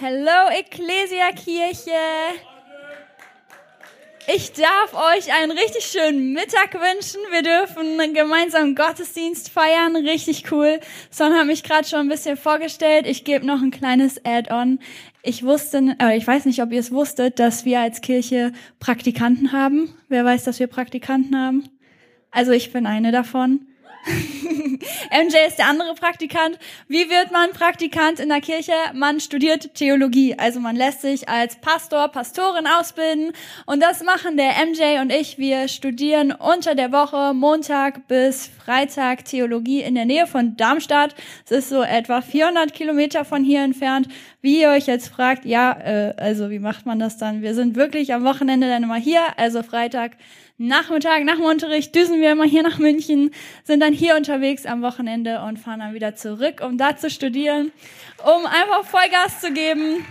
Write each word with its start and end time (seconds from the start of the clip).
Hello 0.00 0.48
Ecclesia 0.50 1.32
Kirche. 1.32 1.90
Ich 4.26 4.52
darf 4.52 4.94
euch 4.94 5.30
einen 5.34 5.52
richtig 5.52 5.84
schönen 5.84 6.32
Mittag 6.32 6.72
wünschen. 6.72 7.20
Wir 7.30 7.42
dürfen 7.42 8.14
gemeinsam 8.14 8.74
Gottesdienst 8.74 9.50
feiern. 9.50 9.94
Richtig 9.94 10.50
cool. 10.50 10.80
Son 11.10 11.34
hat 11.34 11.46
mich 11.46 11.62
gerade 11.62 11.86
schon 11.86 12.00
ein 12.00 12.08
bisschen 12.08 12.38
vorgestellt. 12.38 13.06
Ich 13.06 13.24
gebe 13.24 13.44
noch 13.44 13.60
ein 13.60 13.70
kleines 13.70 14.24
Add-on. 14.24 14.78
Ich 15.22 15.44
wusste, 15.44 15.94
äh, 16.00 16.16
ich 16.16 16.26
weiß 16.26 16.46
nicht, 16.46 16.62
ob 16.62 16.72
ihr 16.72 16.80
es 16.80 16.90
wusstet, 16.90 17.38
dass 17.38 17.66
wir 17.66 17.80
als 17.80 18.00
Kirche 18.00 18.52
Praktikanten 18.80 19.52
haben. 19.52 19.94
Wer 20.08 20.24
weiß, 20.24 20.44
dass 20.44 20.58
wir 20.58 20.68
Praktikanten 20.68 21.38
haben? 21.38 21.68
Also 22.30 22.52
ich 22.52 22.72
bin 22.72 22.86
eine 22.86 23.12
davon. 23.12 23.66
MJ 25.10 25.36
ist 25.46 25.58
der 25.58 25.68
andere 25.68 25.94
Praktikant. 25.94 26.58
Wie 26.88 27.08
wird 27.08 27.32
man 27.32 27.50
Praktikant 27.50 28.20
in 28.20 28.28
der 28.28 28.40
Kirche? 28.40 28.72
Man 28.94 29.20
studiert 29.20 29.74
Theologie. 29.74 30.38
Also 30.38 30.60
man 30.60 30.76
lässt 30.76 31.02
sich 31.02 31.28
als 31.28 31.56
Pastor, 31.56 32.08
Pastorin 32.08 32.66
ausbilden. 32.66 33.32
Und 33.66 33.82
das 33.82 34.02
machen 34.02 34.36
der 34.36 34.52
MJ 34.66 35.00
und 35.00 35.12
ich. 35.12 35.38
Wir 35.38 35.68
studieren 35.68 36.32
unter 36.32 36.74
der 36.74 36.92
Woche 36.92 37.34
Montag 37.34 38.06
bis 38.08 38.48
Freitag 38.64 39.24
Theologie 39.24 39.82
in 39.82 39.94
der 39.94 40.04
Nähe 40.04 40.26
von 40.26 40.56
Darmstadt. 40.56 41.14
Es 41.44 41.52
ist 41.52 41.68
so 41.68 41.82
etwa 41.82 42.20
400 42.20 42.72
Kilometer 42.72 43.24
von 43.24 43.44
hier 43.44 43.62
entfernt. 43.62 44.08
Wie 44.40 44.60
ihr 44.60 44.70
euch 44.70 44.86
jetzt 44.86 45.08
fragt, 45.08 45.44
ja, 45.44 45.72
äh, 45.72 46.14
also 46.16 46.50
wie 46.50 46.58
macht 46.58 46.86
man 46.86 46.98
das 46.98 47.16
dann? 47.16 47.42
Wir 47.42 47.54
sind 47.54 47.76
wirklich 47.76 48.12
am 48.12 48.24
Wochenende 48.24 48.68
dann 48.68 48.82
immer 48.82 48.96
hier, 48.96 49.22
also 49.36 49.62
Freitag 49.62 50.12
Nachmittag, 50.58 51.24
nach 51.24 51.36
dem 51.36 51.44
Unterricht 51.44 51.94
düsen 51.94 52.20
wir 52.20 52.32
immer 52.32 52.44
hier 52.44 52.62
nach 52.62 52.78
München, 52.78 53.30
sind 53.64 53.80
dann 53.80 53.92
hier 53.92 54.16
unterwegs 54.16 54.41
am 54.66 54.82
Wochenende 54.82 55.40
und 55.42 55.58
fahren 55.58 55.80
dann 55.80 55.94
wieder 55.94 56.14
zurück, 56.14 56.60
um 56.64 56.76
da 56.78 56.96
zu 56.96 57.10
studieren, 57.10 57.72
um 58.24 58.46
einfach 58.46 58.84
Vollgas 58.84 59.40
zu 59.40 59.52
geben. 59.52 60.04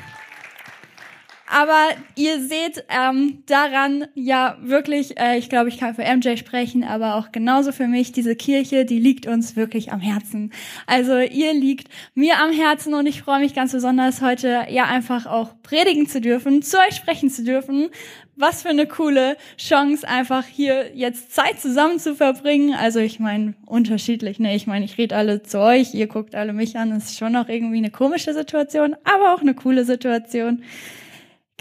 Aber 1.53 1.89
ihr 2.15 2.39
seht 2.39 2.85
ähm, 2.87 3.43
daran 3.45 4.05
ja 4.15 4.57
wirklich, 4.61 5.19
äh, 5.19 5.37
ich 5.37 5.49
glaube, 5.49 5.67
ich 5.67 5.77
kann 5.77 5.93
für 5.93 6.03
MJ 6.03 6.37
sprechen, 6.37 6.85
aber 6.85 7.15
auch 7.15 7.33
genauso 7.33 7.73
für 7.73 7.87
mich, 7.87 8.13
diese 8.13 8.37
Kirche, 8.37 8.85
die 8.85 8.99
liegt 8.99 9.27
uns 9.27 9.57
wirklich 9.57 9.91
am 9.91 9.99
Herzen. 9.99 10.53
Also 10.87 11.19
ihr 11.19 11.53
liegt 11.53 11.89
mir 12.15 12.39
am 12.39 12.53
Herzen 12.53 12.93
und 12.93 13.05
ich 13.05 13.21
freue 13.21 13.41
mich 13.41 13.53
ganz 13.53 13.73
besonders 13.73 14.21
heute 14.21 14.65
ja 14.69 14.85
einfach 14.85 15.25
auch 15.25 15.49
predigen 15.61 16.07
zu 16.07 16.21
dürfen, 16.21 16.61
zu 16.61 16.77
euch 16.77 16.95
sprechen 16.95 17.29
zu 17.29 17.43
dürfen, 17.43 17.89
was 18.37 18.61
für 18.61 18.69
eine 18.69 18.87
coole 18.87 19.35
Chance, 19.57 20.07
einfach 20.07 20.45
hier 20.45 20.95
jetzt 20.95 21.35
Zeit 21.35 21.59
zusammen 21.59 21.99
zu 21.99 22.15
verbringen. 22.15 22.73
Also 22.75 22.99
ich 22.99 23.19
meine, 23.19 23.55
unterschiedlich, 23.65 24.39
ne? 24.39 24.55
Ich 24.55 24.67
meine, 24.67 24.85
ich 24.85 24.97
rede 24.97 25.17
alle 25.17 25.43
zu 25.43 25.59
euch, 25.59 25.93
ihr 25.93 26.07
guckt 26.07 26.33
alle 26.33 26.53
mich 26.53 26.77
an. 26.77 26.91
Das 26.91 27.07
ist 27.07 27.17
schon 27.17 27.35
auch 27.35 27.49
irgendwie 27.49 27.77
eine 27.77 27.91
komische 27.91 28.33
Situation, 28.33 28.95
aber 29.03 29.33
auch 29.33 29.41
eine 29.41 29.53
coole 29.53 29.83
Situation. 29.83 30.63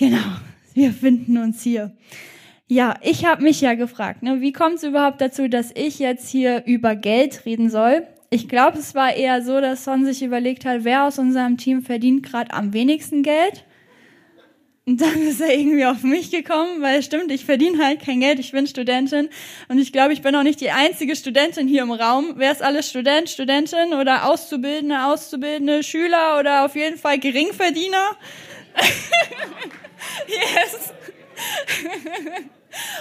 Genau, 0.00 0.16
wir 0.72 0.92
finden 0.92 1.36
uns 1.36 1.62
hier. 1.62 1.92
Ja, 2.68 2.94
ich 3.02 3.26
habe 3.26 3.42
mich 3.42 3.60
ja 3.60 3.74
gefragt, 3.74 4.22
ne, 4.22 4.40
wie 4.40 4.50
kommt 4.50 4.76
es 4.76 4.82
überhaupt 4.82 5.20
dazu, 5.20 5.46
dass 5.46 5.72
ich 5.74 5.98
jetzt 5.98 6.30
hier 6.30 6.62
über 6.64 6.96
Geld 6.96 7.44
reden 7.44 7.68
soll? 7.68 8.06
Ich 8.30 8.48
glaube, 8.48 8.78
es 8.78 8.94
war 8.94 9.12
eher 9.12 9.42
so, 9.42 9.60
dass 9.60 9.84
Son 9.84 10.06
sich 10.06 10.22
überlegt 10.22 10.64
hat, 10.64 10.84
wer 10.84 11.04
aus 11.04 11.18
unserem 11.18 11.58
Team 11.58 11.82
verdient 11.82 12.22
gerade 12.22 12.50
am 12.54 12.72
wenigsten 12.72 13.22
Geld. 13.22 13.66
Und 14.86 15.02
dann 15.02 15.20
ist 15.28 15.42
er 15.42 15.54
irgendwie 15.54 15.84
auf 15.84 16.02
mich 16.02 16.30
gekommen, 16.30 16.80
weil 16.80 17.02
stimmt, 17.02 17.30
ich 17.30 17.44
verdiene 17.44 17.84
halt 17.84 18.00
kein 18.00 18.20
Geld, 18.20 18.38
ich 18.38 18.52
bin 18.52 18.66
Studentin 18.66 19.28
und 19.68 19.78
ich 19.78 19.92
glaube, 19.92 20.14
ich 20.14 20.22
bin 20.22 20.34
auch 20.34 20.44
nicht 20.44 20.62
die 20.62 20.70
einzige 20.70 21.14
Studentin 21.14 21.68
hier 21.68 21.82
im 21.82 21.92
Raum. 21.92 22.36
Wer 22.36 22.52
ist 22.52 22.62
alles 22.62 22.88
Student, 22.88 23.28
Studentin 23.28 23.92
oder 23.92 24.30
Auszubildende, 24.30 25.04
Auszubildende, 25.04 25.82
Schüler 25.82 26.38
oder 26.38 26.64
auf 26.64 26.74
jeden 26.74 26.96
Fall 26.96 27.18
Geringverdiener? 27.18 28.16
yes. 30.26 30.92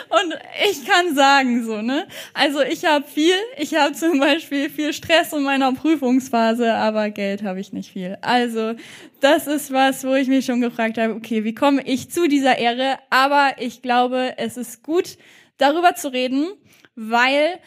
Und 0.09 0.36
ich 0.69 0.86
kann 0.86 1.16
sagen 1.16 1.64
so, 1.64 1.81
ne? 1.81 2.08
Also 2.33 2.61
ich 2.61 2.86
habe 2.86 3.05
viel. 3.05 3.36
Ich 3.58 3.76
habe 3.76 3.93
zum 3.93 4.20
Beispiel 4.20 4.70
viel 4.70 4.93
Stress 4.93 5.33
in 5.33 5.43
meiner 5.43 5.71
Prüfungsphase, 5.73 6.73
aber 6.73 7.11
Geld 7.11 7.43
habe 7.43 7.60
ich 7.60 7.71
nicht 7.71 7.92
viel. 7.92 8.17
Also 8.21 8.73
das 9.20 9.48
ist 9.48 9.71
was, 9.71 10.04
wo 10.04 10.15
ich 10.15 10.27
mich 10.27 10.45
schon 10.45 10.61
gefragt 10.61 10.98
habe, 10.98 11.14
okay, 11.14 11.43
wie 11.43 11.54
komme 11.54 11.83
ich 11.83 12.10
zu 12.10 12.27
dieser 12.27 12.58
Ehre? 12.58 12.98
Aber 13.10 13.55
ich 13.60 13.81
glaube, 13.81 14.33
es 14.37 14.58
ist 14.58 14.81
gut, 14.81 15.17
darüber 15.58 15.93
zu 15.93 16.11
reden, 16.11 16.48
weil, 16.95 17.60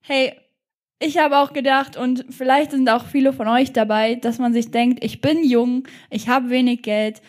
hey, 0.00 0.32
ich 0.98 1.18
habe 1.18 1.36
auch 1.38 1.52
gedacht, 1.52 1.96
und 1.96 2.24
vielleicht 2.30 2.70
sind 2.70 2.88
auch 2.88 3.04
viele 3.06 3.32
von 3.32 3.48
euch 3.48 3.72
dabei, 3.72 4.14
dass 4.14 4.38
man 4.38 4.54
sich 4.54 4.70
denkt, 4.70 5.04
ich 5.04 5.20
bin 5.20 5.44
jung, 5.44 5.86
ich 6.10 6.28
habe 6.28 6.48
wenig 6.48 6.82
Geld. 6.82 7.20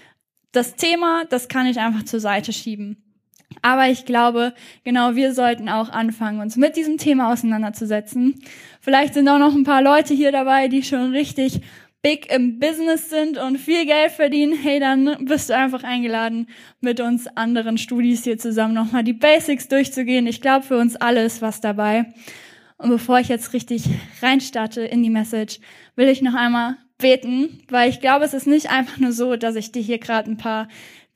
Das 0.57 0.75
Thema, 0.75 1.23
das 1.29 1.49
kann 1.49 1.67
ich 1.67 1.77
einfach 1.79 2.03
zur 2.03 2.19
Seite 2.19 2.51
schieben. 2.51 2.97
Aber 3.61 3.89
ich 3.89 4.05
glaube, 4.05 4.55
genau 4.83 5.13
wir 5.13 5.31
sollten 5.35 5.69
auch 5.69 5.89
anfangen, 5.89 6.41
uns 6.41 6.55
mit 6.55 6.75
diesem 6.75 6.97
Thema 6.97 7.31
auseinanderzusetzen. 7.31 8.41
Vielleicht 8.81 9.13
sind 9.13 9.29
auch 9.29 9.37
noch 9.37 9.53
ein 9.53 9.65
paar 9.65 9.83
Leute 9.83 10.15
hier 10.15 10.31
dabei, 10.31 10.67
die 10.67 10.81
schon 10.81 11.11
richtig 11.11 11.61
big 12.01 12.33
im 12.33 12.57
Business 12.57 13.11
sind 13.11 13.37
und 13.37 13.59
viel 13.59 13.85
Geld 13.85 14.13
verdienen. 14.13 14.57
Hey, 14.59 14.79
dann 14.79 15.25
bist 15.25 15.51
du 15.51 15.55
einfach 15.55 15.83
eingeladen, 15.83 16.47
mit 16.81 17.01
uns 17.01 17.27
anderen 17.27 17.77
Studis 17.77 18.23
hier 18.23 18.39
zusammen 18.39 18.73
nochmal 18.73 19.03
die 19.03 19.13
Basics 19.13 19.67
durchzugehen. 19.67 20.25
Ich 20.25 20.41
glaube, 20.41 20.65
für 20.65 20.79
uns 20.79 20.95
alle 20.95 21.23
ist 21.23 21.43
was 21.43 21.61
dabei. 21.61 22.13
Und 22.79 22.89
bevor 22.89 23.19
ich 23.19 23.27
jetzt 23.27 23.53
richtig 23.53 23.83
reinstarte 24.23 24.81
in 24.81 25.03
die 25.03 25.11
Message, 25.11 25.59
will 25.95 26.07
ich 26.07 26.23
noch 26.23 26.33
einmal 26.33 26.77
beten, 26.97 27.59
weil 27.69 27.89
ich 27.89 27.99
glaube, 27.99 28.25
es 28.25 28.33
ist 28.33 28.47
nicht 28.47 28.69
einfach 28.69 28.97
nur 28.97 29.11
so, 29.11 29.35
dass 29.35 29.55
ich 29.55 29.71
dir 29.71 29.81
hier 29.81 29.99
gerade 29.99 30.31
ein 30.31 30.37
paar 30.37 30.67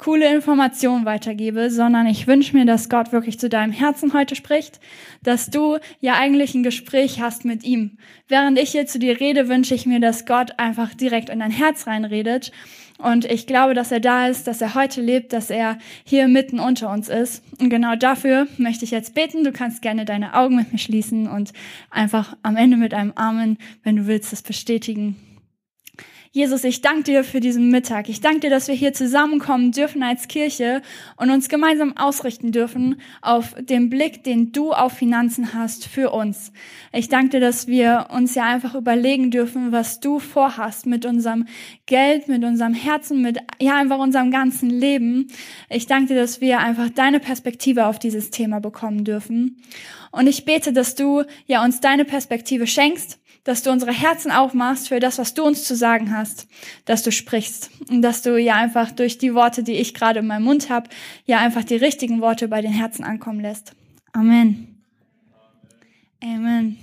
coole 0.02 0.34
Informationen 0.34 1.06
weitergebe, 1.06 1.70
sondern 1.70 2.08
ich 2.08 2.26
wünsche 2.26 2.58
mir, 2.58 2.66
dass 2.66 2.90
Gott 2.90 3.12
wirklich 3.12 3.40
zu 3.40 3.50
deinem 3.50 3.72
Herzen 3.72 4.14
heute 4.14 4.36
spricht, 4.36 4.80
dass 5.22 5.52
du 5.52 5.78
ja 6.00 6.16
eigentlich 6.16 6.56
ein 6.56 6.64
Gespräch 6.64 7.22
hast 7.22 7.46
mit 7.46 7.64
ihm. 7.64 7.98
Während 8.28 8.58
ich 8.58 8.72
hier 8.72 8.88
zu 8.88 8.98
dir 8.98 9.20
rede, 9.20 9.48
wünsche 9.48 9.76
ich 9.76 9.86
mir, 9.86 10.00
dass 10.00 10.26
Gott 10.26 10.58
einfach 10.58 10.96
direkt 10.96 11.30
in 11.30 11.40
dein 11.40 11.52
Herz 11.52 11.86
reinredet. 11.86 12.52
Und 12.98 13.26
ich 13.26 13.46
glaube, 13.46 13.76
dass 13.76 13.92
er 13.92 14.00
da 14.00 14.28
ist, 14.28 14.48
dass 14.48 14.62
er 14.62 14.74
heute 14.74 15.02
lebt, 15.02 15.34
dass 15.34 15.52
er 15.52 15.78
hier 16.04 16.28
mitten 16.28 16.60
unter 16.60 16.92
uns 16.92 17.08
ist. 17.08 17.44
Und 17.60 17.70
genau 17.70 17.96
dafür 17.96 18.48
möchte 18.58 18.86
ich 18.86 18.92
jetzt 18.92 19.14
beten. 19.14 19.44
Du 19.44 19.52
kannst 19.52 19.84
gerne 19.84 20.06
deine 20.06 20.34
Augen 20.34 20.56
mit 20.56 20.72
mir 20.72 20.80
schließen 20.80 21.28
und 21.28 21.54
einfach 21.92 22.36
am 22.42 22.58
Ende 22.58 22.78
mit 22.78 22.96
einem 22.96 23.14
Amen, 23.14 23.58
wenn 23.84 23.98
du 23.98 24.08
willst, 24.08 24.32
das 24.32 24.42
bestätigen. 24.42 25.31
Jesus, 26.34 26.64
ich 26.64 26.80
danke 26.80 27.04
dir 27.04 27.26
für 27.26 27.42
diesen 27.42 27.72
Mittag. 27.72 28.08
Ich 28.08 28.22
danke 28.22 28.40
dir, 28.40 28.50
dass 28.50 28.70
wir 28.70 28.76
hier 28.76 28.94
zusammenkommen 28.94 29.74
dürfen 29.74 30.02
als 30.02 30.30
Kirche 30.30 30.82
und 31.18 31.30
uns 31.30 31.50
gemeinsam 31.50 31.98
ausrichten 31.98 32.54
dürfen 32.54 33.02
auf 33.22 33.54
den 33.60 33.90
Blick, 33.90 34.24
den 34.24 34.54
du 34.54 34.72
auf 34.72 34.94
Finanzen 34.94 35.54
hast 35.54 35.86
für 35.86 36.12
uns. 36.12 36.54
Ich 36.94 37.10
danke 37.10 37.32
dir, 37.32 37.40
dass 37.42 37.68
wir 37.68 38.08
uns 38.12 38.34
ja 38.34 38.46
einfach 38.46 38.76
überlegen 38.76 39.30
dürfen, 39.30 39.74
was 39.74 40.00
du 40.00 40.20
vorhast 40.20 40.86
mit 40.86 41.06
unserem 41.06 41.48
Geld, 41.86 42.30
mit 42.30 42.46
unserem 42.46 42.76
Herzen, 42.76 43.22
mit 43.22 43.40
ja 43.60 43.76
einfach 43.76 44.00
unserem 44.00 44.32
ganzen 44.32 44.70
Leben. 44.70 45.28
Ich 45.70 45.86
danke 45.86 46.14
dir, 46.14 46.22
dass 46.22 46.40
wir 46.40 46.60
einfach 46.60 46.90
deine 46.92 47.20
Perspektive 47.20 47.88
auf 47.88 48.00
dieses 48.00 48.32
Thema 48.32 48.62
bekommen 48.62 49.04
dürfen. 49.04 49.62
Und 50.14 50.28
ich 50.28 50.46
bete, 50.46 50.72
dass 50.72 50.96
du 50.96 51.24
ja 51.46 51.62
uns 51.62 51.82
deine 51.82 52.06
Perspektive 52.06 52.68
schenkst 52.68 53.21
dass 53.44 53.64
du 53.64 53.72
unsere 53.72 53.92
Herzen 53.92 54.32
aufmachst 54.32 54.90
für 54.90 55.00
das, 55.00 55.18
was 55.18 55.34
du 55.34 55.44
uns 55.44 55.64
zu 55.64 55.76
sagen 55.76 56.16
hast, 56.16 56.48
dass 56.86 57.04
du 57.04 57.12
sprichst 57.12 57.72
und 57.90 58.02
dass 58.02 58.22
du 58.22 58.38
ja 58.38 58.56
einfach 58.56 58.92
durch 58.92 59.18
die 59.18 59.34
Worte, 59.34 59.64
die 59.64 59.74
ich 59.74 59.94
gerade 59.94 60.20
in 60.20 60.28
meinem 60.28 60.44
Mund 60.44 60.70
habe, 60.70 60.90
ja 61.26 61.40
einfach 61.40 61.64
die 61.64 61.76
richtigen 61.76 62.22
Worte 62.22 62.48
bei 62.48 62.62
den 62.62 62.74
Herzen 62.74 63.04
ankommen 63.04 63.40
lässt. 63.40 63.74
Amen. 64.14 64.84
Amen. 66.24 66.78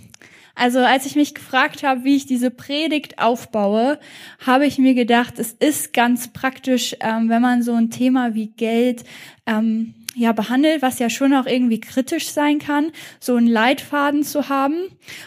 Also 0.58 0.80
als 0.80 1.06
ich 1.06 1.14
mich 1.14 1.36
gefragt 1.36 1.84
habe, 1.84 2.02
wie 2.02 2.16
ich 2.16 2.26
diese 2.26 2.50
Predigt 2.50 3.20
aufbaue, 3.20 4.00
habe 4.44 4.66
ich 4.66 4.78
mir 4.78 4.94
gedacht, 4.94 5.38
es 5.38 5.52
ist 5.52 5.92
ganz 5.92 6.28
praktisch, 6.28 6.96
ähm, 6.98 7.28
wenn 7.28 7.40
man 7.40 7.62
so 7.62 7.74
ein 7.74 7.90
Thema 7.90 8.34
wie 8.34 8.48
Geld 8.48 9.04
ähm, 9.46 9.94
ja 10.14 10.32
behandelt, 10.32 10.82
was 10.82 10.98
ja 10.98 11.10
schon 11.10 11.34
auch 11.34 11.46
irgendwie 11.46 11.80
kritisch 11.80 12.28
sein 12.30 12.58
kann, 12.58 12.92
so 13.20 13.36
einen 13.36 13.46
Leitfaden 13.46 14.22
zu 14.24 14.48
haben. 14.48 14.74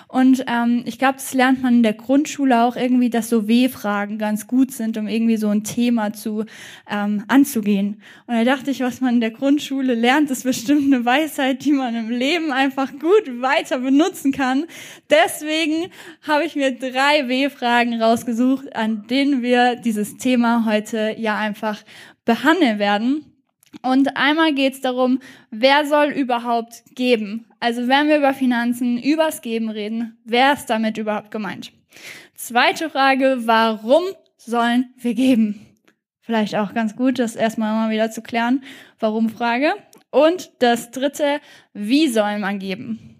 Und 0.08 0.44
ähm, 0.48 0.84
ich 0.86 1.00
glaube, 1.00 1.16
das 1.16 1.34
lernt 1.34 1.62
man 1.62 1.76
in 1.76 1.84
der 1.84 1.94
Grundschule 1.94 2.64
auch 2.64 2.76
irgendwie, 2.76 3.10
dass 3.10 3.30
so 3.30 3.48
W-Fragen 3.48 4.18
ganz 4.18 4.48
gut 4.48 4.72
sind, 4.72 4.98
um 4.98 5.08
irgendwie 5.08 5.38
so 5.38 5.50
ein 5.50 5.64
Thema 5.64 6.14
zu 6.14 6.46
ähm, 6.90 7.24
anzugehen. 7.28 8.02
Und 8.28 8.36
da 8.36 8.44
dachte 8.44 8.72
ich, 8.72 8.82
was 8.82 9.02
man 9.02 9.16
in 9.16 9.22
der 9.22 9.32
Grundschule 9.32 9.94
lernt, 9.94 10.30
ist 10.32 10.44
bestimmt 10.44 10.94
eine 10.94 11.06
Weisheit, 11.06 11.64
die 11.64 11.74
man 11.74 11.96
im 11.96 12.10
Leben 12.10 12.52
einfach 12.52 12.92
gut 12.92 13.42
weiter 13.42 13.80
benutzen 13.80 14.32
kann. 14.32 14.66
Deswegen 15.10 15.88
habe 16.28 16.44
ich 16.44 16.56
mir 16.56 16.72
drei 16.72 17.28
W-Fragen 17.28 18.02
rausgesucht, 18.02 18.76
an 18.76 19.08
denen 19.08 19.42
wir 19.42 19.76
dieses 19.76 20.18
Thema 20.18 20.66
heute 20.66 21.16
ja 21.18 21.38
einfach 21.38 21.84
behandeln 22.26 22.80
werden. 22.80 23.31
Und 23.82 24.18
einmal 24.18 24.54
geht 24.54 24.74
es 24.74 24.82
darum, 24.82 25.20
wer 25.50 25.86
soll 25.86 26.10
überhaupt 26.10 26.84
geben? 26.94 27.46
Also 27.60 27.88
wenn 27.88 28.08
wir 28.08 28.18
über 28.18 28.34
Finanzen, 28.34 29.02
übers 29.02 29.42
Geben 29.42 29.70
reden, 29.70 30.18
wer 30.26 30.54
ist 30.54 30.68
damit 30.68 30.98
überhaupt 30.98 31.32
gemeint? 31.32 31.72
Zweite 32.36 32.90
Frage, 32.90 33.38
warum 33.46 34.04
sollen 34.38 34.94
wir 34.98 35.14
geben? 35.14 35.68
vielleicht 36.32 36.56
auch 36.56 36.74
ganz 36.74 36.96
gut, 36.96 37.20
das 37.20 37.36
erstmal 37.36 37.74
mal 37.74 37.92
wieder 37.92 38.10
zu 38.10 38.22
klären. 38.22 38.64
Warum 39.00 39.28
Frage? 39.28 39.74
Und 40.12 40.50
das 40.60 40.92
dritte, 40.92 41.42
wie 41.74 42.08
soll 42.08 42.40
man 42.40 42.58
geben? 42.58 43.20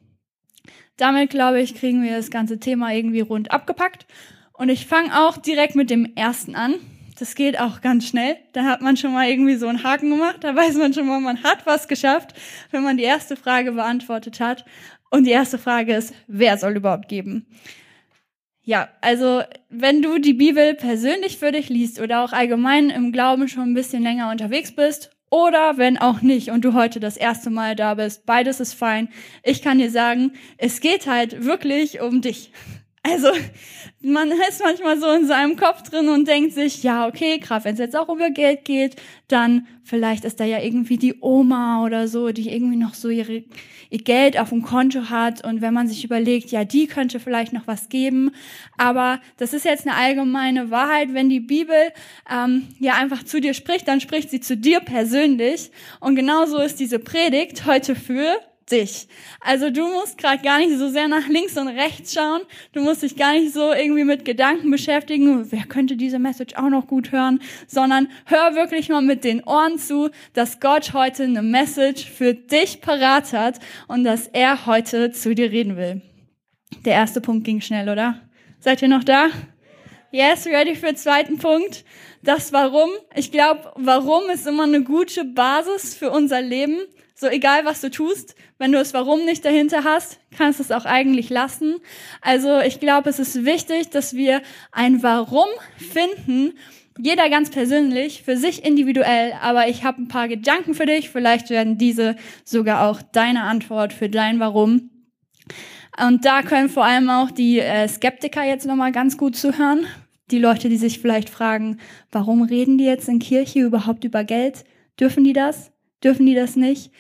Damit, 0.96 1.30
glaube 1.30 1.60
ich, 1.60 1.76
kriegen 1.76 2.04
wir 2.04 2.16
das 2.16 2.32
ganze 2.32 2.58
Thema 2.60 2.94
irgendwie 2.94 3.20
rund 3.20 3.52
abgepackt. 3.52 4.06
Und 4.54 4.70
ich 4.70 4.86
fange 4.86 5.20
auch 5.20 5.36
direkt 5.36 5.76
mit 5.76 5.90
dem 5.90 6.16
ersten 6.16 6.56
an. 6.56 6.76
Das 7.22 7.36
geht 7.36 7.60
auch 7.60 7.82
ganz 7.82 8.08
schnell. 8.08 8.38
Da 8.52 8.64
hat 8.64 8.82
man 8.82 8.98
schon 8.98 9.14
mal 9.14 9.30
irgendwie 9.30 9.54
so 9.54 9.68
einen 9.68 9.84
Haken 9.84 10.10
gemacht. 10.10 10.38
Da 10.40 10.56
weiß 10.56 10.74
man 10.78 10.92
schon 10.92 11.06
mal, 11.06 11.22
man 11.22 11.44
hat 11.44 11.68
was 11.68 11.88
geschafft, 11.88 12.34
wenn 12.72 12.82
man 12.82 12.98
die 12.98 13.04
erste 13.04 13.36
Frage 13.36 13.74
beantwortet 13.74 14.40
hat. 14.40 14.66
Und 15.12 15.26
die 15.26 15.30
erste 15.30 15.60
Frage 15.60 15.94
ist, 15.94 16.16
wer 16.26 16.58
soll 16.58 16.78
überhaupt 16.78 17.08
geben? 17.10 17.46
Ja, 18.64 18.90
also 19.02 19.44
wenn 19.70 20.02
du 20.02 20.18
die 20.18 20.34
Bibel 20.34 20.74
persönlich 20.74 21.38
für 21.38 21.52
dich 21.52 21.70
liest 21.70 22.02
oder 22.02 22.24
auch 22.24 22.34
allgemein 22.34 22.90
im 22.90 23.12
Glauben 23.12 23.48
schon 23.48 23.70
ein 23.70 23.76
bisschen 23.76 24.02
länger 24.02 24.32
unterwegs 24.32 24.72
bist 24.76 25.12
oder 25.30 25.78
wenn 25.78 26.00
auch 26.00 26.24
nicht 26.24 26.50
und 26.50 26.66
du 26.66 26.74
heute 26.74 27.00
das 27.00 27.18
erste 27.18 27.52
Mal 27.52 27.76
da 27.76 27.94
bist, 27.94 28.26
beides 28.26 28.60
ist 28.60 28.74
fein. 28.74 29.10
Ich 29.44 29.62
kann 29.62 29.78
dir 29.78 29.92
sagen, 29.92 30.32
es 30.58 30.80
geht 30.80 31.06
halt 31.06 31.46
wirklich 31.46 32.02
um 32.02 32.22
dich. 32.22 32.52
Also 33.04 33.30
man 34.02 34.32
ist 34.32 34.62
manchmal 34.64 35.00
so 35.00 35.10
in 35.12 35.26
seinem 35.26 35.56
Kopf 35.56 35.82
drin 35.84 36.08
und 36.10 36.28
denkt 36.28 36.54
sich, 36.54 36.84
ja, 36.84 37.08
okay, 37.08 37.40
gerade 37.40 37.66
wenn 37.66 37.74
es 37.74 37.80
jetzt 37.80 37.96
auch 37.96 38.10
über 38.10 38.30
Geld 38.30 38.64
geht, 38.64 38.96
dann 39.28 39.68
vielleicht 39.84 40.24
ist 40.24 40.40
da 40.40 40.46
ja 40.46 40.60
irgendwie 40.60 40.98
die 40.98 41.16
Oma 41.20 41.84
oder 41.84 42.08
so, 42.08 42.30
die 42.30 42.54
irgendwie 42.54 42.78
noch 42.78 42.94
so 42.94 43.10
ihre, 43.10 43.44
ihr 43.90 44.04
Geld 44.04 44.40
auf 44.40 44.50
dem 44.50 44.62
Konto 44.62 45.10
hat 45.10 45.44
und 45.44 45.62
wenn 45.62 45.74
man 45.74 45.88
sich 45.88 46.04
überlegt, 46.04 46.52
ja, 46.52 46.64
die 46.64 46.86
könnte 46.86 47.20
vielleicht 47.20 47.54
noch 47.54 47.66
was 47.66 47.90
geben. 47.90 48.32
Aber 48.78 49.20
das 49.38 49.54
ist 49.54 49.66
jetzt 49.66 49.88
eine 49.88 49.98
allgemeine 49.98 50.70
Wahrheit. 50.70 51.14
Wenn 51.14 51.30
die 51.30 51.40
Bibel 51.40 51.92
ähm, 52.32 52.68
ja 52.80 52.94
einfach 52.94 53.24
zu 53.24 53.42
dir 53.42 53.56
spricht, 53.56 53.88
dann 53.88 54.00
spricht 54.00 54.30
sie 54.30 54.42
zu 54.42 54.56
dir 54.56 54.80
persönlich. 54.80 55.72
Und 56.00 56.16
genauso 56.16 56.60
ist 56.60 56.80
diese 56.80 57.00
Predigt 57.00 57.66
heute 57.66 57.96
für 57.96 58.40
dich. 58.72 59.08
Also 59.40 59.70
du 59.70 59.86
musst 59.88 60.18
gerade 60.18 60.42
gar 60.42 60.60
nicht 60.60 60.78
so 60.78 60.90
sehr 60.90 61.08
nach 61.08 61.28
links 61.28 61.58
und 61.58 61.68
rechts 61.68 62.14
schauen. 62.14 62.42
Du 62.74 62.82
musst 62.82 63.04
dich 63.04 63.16
gar 63.16 63.34
nicht 63.34 63.54
so 63.54 63.74
irgendwie 63.74 64.04
mit 64.04 64.26
Gedanken 64.26 64.72
beschäftigen, 64.72 65.52
wer 65.52 65.64
könnte 65.64 65.96
diese 65.96 66.20
Message 66.20 66.56
auch 66.56 66.70
noch 66.70 66.88
gut 66.88 67.12
hören, 67.12 67.42
sondern 67.68 68.08
hör 68.26 68.56
wirklich 68.56 68.90
mal 68.90 69.02
mit 69.02 69.24
den 69.24 69.44
Ohren 69.44 69.78
zu, 69.78 70.10
dass 70.34 70.60
Gott 70.60 70.94
heute 70.94 71.24
eine 71.24 71.42
Message 71.42 72.06
für 72.06 72.34
dich 72.34 72.82
parat 72.82 73.34
hat 73.34 73.60
und 73.88 74.04
dass 74.04 74.28
er 74.28 74.66
heute 74.66 75.12
zu 75.12 75.36
dir 75.36 75.52
reden 75.52 75.78
will. 75.78 76.02
Der 76.86 76.94
erste 76.94 77.22
Punkt 77.22 77.44
ging 77.44 77.62
schnell, 77.62 77.90
oder? 77.90 78.22
Seid 78.60 78.82
ihr 78.82 78.88
noch 78.88 79.04
da? 79.04 79.28
Yes, 80.12 80.46
ready 80.46 80.76
für 80.76 80.88
den 80.88 80.98
zweiten 80.98 81.38
Punkt. 81.38 81.86
Das 82.22 82.52
Warum. 82.52 82.90
Ich 83.16 83.32
glaube, 83.32 83.72
Warum 83.76 84.30
ist 84.30 84.46
immer 84.46 84.64
eine 84.64 84.84
gute 84.84 85.24
Basis 85.24 85.96
für 85.96 86.12
unser 86.12 86.42
Leben. 86.42 86.80
So 87.22 87.28
egal, 87.28 87.66
was 87.66 87.82
du 87.82 87.92
tust, 87.92 88.34
wenn 88.58 88.72
du 88.72 88.80
das 88.80 88.96
Warum 88.96 89.26
nicht 89.26 89.46
dahinter 89.46 89.84
hast, 89.84 90.20
kannst 90.36 90.58
du 90.58 90.64
es 90.64 90.72
auch 90.72 90.86
eigentlich 90.86 91.30
lassen. 91.30 91.76
Also 92.20 92.62
ich 92.62 92.80
glaube, 92.80 93.12
es 93.12 93.20
ist 93.20 93.46
wichtig, 93.46 93.92
dass 93.92 94.16
wir 94.16 94.42
ein 94.72 95.04
Warum 95.04 95.46
finden, 95.78 96.54
jeder 96.98 97.30
ganz 97.30 97.52
persönlich, 97.52 98.24
für 98.24 98.38
sich 98.38 98.66
individuell, 98.66 99.34
aber 99.40 99.68
ich 99.68 99.84
habe 99.84 100.02
ein 100.02 100.08
paar 100.08 100.30
Gedanken 100.30 100.74
für 100.74 100.88
dich, 100.88 101.12
vielleicht 101.12 101.52
werden 101.52 101.78
diese 101.78 102.16
sogar 102.44 102.90
auch 102.90 103.04
deine 103.04 103.44
Antwort 103.44 103.94
für 103.94 104.10
dein 104.10 104.40
Warum. 104.40 104.90
Und 106.04 106.26
da 106.26 106.42
können 106.42 106.70
vor 106.70 106.86
allem 106.86 107.08
auch 107.12 107.30
die 107.30 107.60
äh, 107.60 107.88
Skeptiker 107.88 108.44
jetzt 108.44 108.66
nochmal 108.66 108.92
ganz 108.92 109.16
gut 109.16 109.36
zuhören. 109.36 109.86
Die 110.32 110.40
Leute, 110.40 110.70
die 110.70 110.78
sich 110.78 110.98
vielleicht 110.98 111.30
fragen, 111.30 111.78
warum 112.12 112.42
reden 112.42 112.80
die 112.80 112.86
jetzt 112.86 113.08
in 113.08 113.20
Kirche 113.20 113.60
überhaupt 113.60 114.06
über 114.06 114.24
Geld? 114.24 114.64
Dürfen 115.00 115.24
die 115.24 115.34
das? 115.34 115.72
Dürfen 116.04 116.26
die 116.26 116.36
das 116.36 116.56
nicht? 116.56 116.92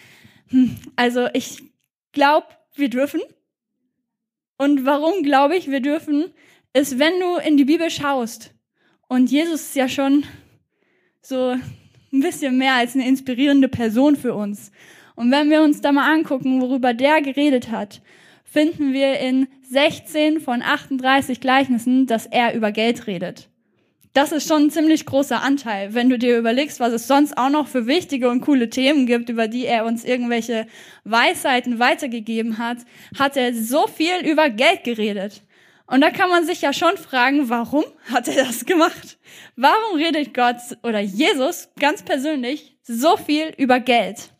Hm, 0.47 0.77
also 0.95 1.27
ich 1.33 1.63
glaube, 2.11 2.47
wir 2.75 2.89
dürfen. 2.89 3.21
Und 4.57 4.85
warum 4.85 5.23
glaube 5.23 5.55
ich, 5.55 5.69
wir 5.69 5.79
dürfen, 5.79 6.25
ist, 6.73 6.99
wenn 6.99 7.19
du 7.19 7.37
in 7.37 7.57
die 7.57 7.65
Bibel 7.65 7.89
schaust 7.89 8.53
und 9.07 9.31
Jesus 9.31 9.61
ist 9.61 9.75
ja 9.75 9.89
schon 9.89 10.23
so 11.21 11.55
ein 12.13 12.19
bisschen 12.21 12.57
mehr 12.57 12.75
als 12.75 12.95
eine 12.95 13.07
inspirierende 13.07 13.67
Person 13.67 14.15
für 14.15 14.33
uns. 14.33 14.71
Und 15.15 15.31
wenn 15.31 15.49
wir 15.49 15.61
uns 15.61 15.81
da 15.81 15.91
mal 15.91 16.11
angucken, 16.11 16.61
worüber 16.61 16.93
der 16.93 17.21
geredet 17.21 17.71
hat, 17.71 18.01
finden 18.43 18.93
wir 18.93 19.19
in 19.19 19.47
16 19.63 20.39
von 20.41 20.61
38 20.61 21.39
Gleichnissen, 21.39 22.07
dass 22.07 22.25
er 22.25 22.53
über 22.53 22.71
Geld 22.71 23.07
redet. 23.07 23.50
Das 24.13 24.33
ist 24.33 24.47
schon 24.47 24.63
ein 24.63 24.71
ziemlich 24.71 25.05
großer 25.05 25.41
Anteil, 25.41 25.93
wenn 25.93 26.09
du 26.09 26.17
dir 26.17 26.37
überlegst, 26.37 26.81
was 26.81 26.91
es 26.91 27.07
sonst 27.07 27.37
auch 27.37 27.49
noch 27.49 27.67
für 27.67 27.87
wichtige 27.87 28.29
und 28.29 28.41
coole 28.41 28.69
Themen 28.69 29.05
gibt, 29.05 29.29
über 29.29 29.47
die 29.47 29.65
er 29.65 29.85
uns 29.85 30.03
irgendwelche 30.03 30.67
Weisheiten 31.05 31.79
weitergegeben 31.79 32.57
hat, 32.57 32.79
hat 33.17 33.37
er 33.37 33.53
so 33.53 33.87
viel 33.87 34.29
über 34.29 34.49
Geld 34.49 34.83
geredet. 34.83 35.43
Und 35.87 36.01
da 36.01 36.09
kann 36.09 36.29
man 36.29 36.45
sich 36.45 36.61
ja 36.61 36.73
schon 36.73 36.97
fragen, 36.97 37.49
warum 37.49 37.85
hat 38.11 38.27
er 38.27 38.45
das 38.45 38.65
gemacht? 38.65 39.17
Warum 39.55 39.97
redet 39.97 40.33
Gott 40.33 40.57
oder 40.83 40.99
Jesus 40.99 41.69
ganz 41.79 42.03
persönlich 42.03 42.77
so 42.83 43.15
viel 43.15 43.53
über 43.57 43.79
Geld? 43.79 44.31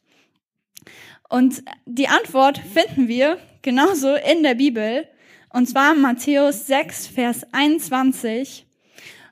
Und 1.30 1.64
die 1.86 2.10
Antwort 2.10 2.58
finden 2.58 3.08
wir 3.08 3.38
genauso 3.62 4.16
in 4.16 4.44
der 4.44 4.56
Bibel, 4.56 5.08
und 5.50 5.68
zwar 5.68 5.94
Matthäus 5.96 6.68
6, 6.68 7.08
Vers 7.08 7.46
21. 7.54 8.66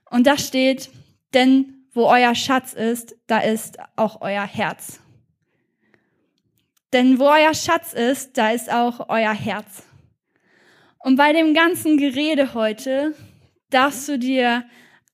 Und 0.09 0.27
da 0.27 0.37
steht, 0.37 0.89
denn 1.33 1.85
wo 1.93 2.05
euer 2.05 2.35
Schatz 2.35 2.73
ist, 2.73 3.15
da 3.27 3.39
ist 3.39 3.77
auch 3.95 4.21
euer 4.21 4.45
Herz. 4.45 4.99
Denn 6.93 7.19
wo 7.19 7.25
euer 7.25 7.53
Schatz 7.53 7.93
ist, 7.93 8.37
da 8.37 8.51
ist 8.51 8.71
auch 8.71 9.09
euer 9.09 9.33
Herz. 9.33 9.83
Und 10.99 11.15
bei 11.15 11.33
dem 11.33 11.53
ganzen 11.53 11.97
Gerede 11.97 12.53
heute 12.53 13.13
darfst 13.69 14.07
du 14.09 14.17
dir 14.17 14.65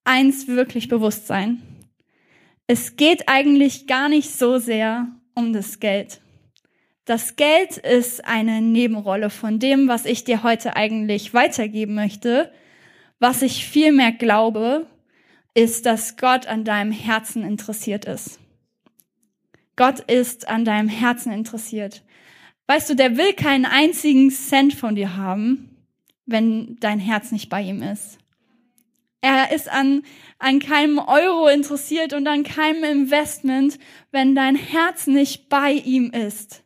eins 0.03 0.47
wirklich 0.47 0.87
bewusst 0.87 1.27
sein. 1.27 1.61
Es 2.67 2.95
geht 2.95 3.27
eigentlich 3.27 3.87
gar 3.87 4.09
nicht 4.09 4.31
so 4.31 4.57
sehr 4.57 5.07
um 5.35 5.53
das 5.53 5.79
Geld. 5.79 6.21
Das 7.05 7.35
Geld 7.35 7.77
ist 7.77 8.25
eine 8.25 8.61
Nebenrolle 8.61 9.29
von 9.29 9.59
dem, 9.59 9.87
was 9.87 10.05
ich 10.05 10.23
dir 10.23 10.41
heute 10.41 10.75
eigentlich 10.75 11.35
weitergeben 11.35 11.93
möchte. 11.93 12.51
Was 13.19 13.41
ich 13.41 13.65
vielmehr 13.65 14.11
glaube, 14.11 14.87
ist, 15.53 15.85
dass 15.85 16.17
Gott 16.17 16.47
an 16.47 16.65
deinem 16.65 16.91
Herzen 16.91 17.43
interessiert 17.43 18.05
ist. 18.05 18.39
Gott 19.75 19.99
ist 19.99 20.47
an 20.47 20.65
deinem 20.65 20.89
Herzen 20.89 21.31
interessiert. 21.31 22.03
Weißt 22.67 22.89
du, 22.89 22.95
der 22.95 23.17
will 23.17 23.33
keinen 23.33 23.65
einzigen 23.65 24.31
Cent 24.31 24.73
von 24.73 24.95
dir 24.95 25.15
haben, 25.15 25.69
wenn 26.25 26.77
dein 26.79 26.99
Herz 26.99 27.31
nicht 27.31 27.49
bei 27.49 27.61
ihm 27.61 27.81
ist. 27.81 28.17
Er 29.21 29.51
ist 29.51 29.69
an, 29.71 30.03
an 30.39 30.59
keinem 30.59 30.99
Euro 30.99 31.47
interessiert 31.47 32.13
und 32.13 32.27
an 32.27 32.43
keinem 32.43 32.83
Investment, 32.83 33.79
wenn 34.11 34.35
dein 34.35 34.55
Herz 34.55 35.07
nicht 35.07 35.49
bei 35.49 35.71
ihm 35.71 36.11
ist. 36.11 36.63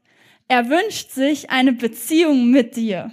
Er 0.47 0.69
wünscht 0.69 1.11
sich 1.11 1.51
eine 1.51 1.73
Beziehung 1.73 2.49
mit 2.49 2.75
dir. 2.75 3.11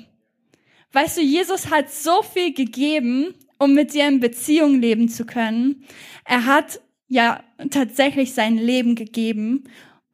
Weißt 0.97 1.19
du, 1.19 1.21
Jesus 1.21 1.71
hat 1.71 1.91
so 1.91 2.23
viel 2.23 2.55
gegeben, 2.55 3.35
um 3.59 3.75
mit 3.75 3.93
dir 3.93 4.09
in 4.09 4.19
Beziehung 4.19 4.81
leben 4.81 5.11
zu 5.11 5.26
können. 5.26 5.85
Er 6.25 6.47
hat 6.47 6.81
ja 7.07 7.45
tatsächlich 7.69 8.33
sein 8.33 8.57
Leben 8.57 8.95
gegeben 8.95 9.65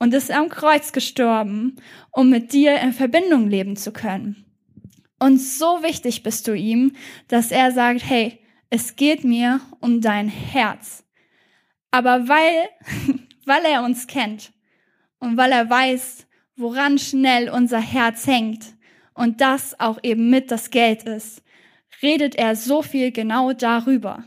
und 0.01 0.13
ist 0.13 0.33
am 0.33 0.49
Kreuz 0.49 0.91
gestorben, 0.91 1.77
um 2.11 2.31
mit 2.31 2.53
dir 2.53 2.81
in 2.81 2.93
Verbindung 2.93 3.49
leben 3.49 3.77
zu 3.77 3.93
können. 3.93 4.45
Und 5.21 5.39
so 5.39 5.85
wichtig 5.85 6.25
bist 6.25 6.49
du 6.49 6.53
ihm, 6.53 6.97
dass 7.29 7.53
er 7.53 7.71
sagt, 7.71 8.03
hey, 8.05 8.41
es 8.69 8.97
geht 8.97 9.23
mir 9.23 9.61
um 9.79 10.01
dein 10.01 10.27
Herz. 10.27 11.05
Aber 11.93 12.27
weil, 12.27 12.69
weil 13.47 13.65
er 13.67 13.85
uns 13.85 14.09
kennt 14.09 14.53
und 15.21 15.37
weil 15.37 15.53
er 15.53 15.71
weiß, 15.71 16.27
woran 16.57 16.99
schnell 16.99 17.51
unser 17.51 17.79
Herz 17.79 18.27
hängt 18.27 18.75
und 19.15 19.41
das 19.41 19.79
auch 19.79 19.99
eben 20.03 20.31
mit 20.31 20.51
das 20.51 20.71
Geld 20.71 21.05
ist, 21.05 21.43
redet 22.03 22.35
er 22.35 22.57
so 22.57 22.83
viel 22.83 23.13
genau 23.13 23.53
darüber. 23.53 24.25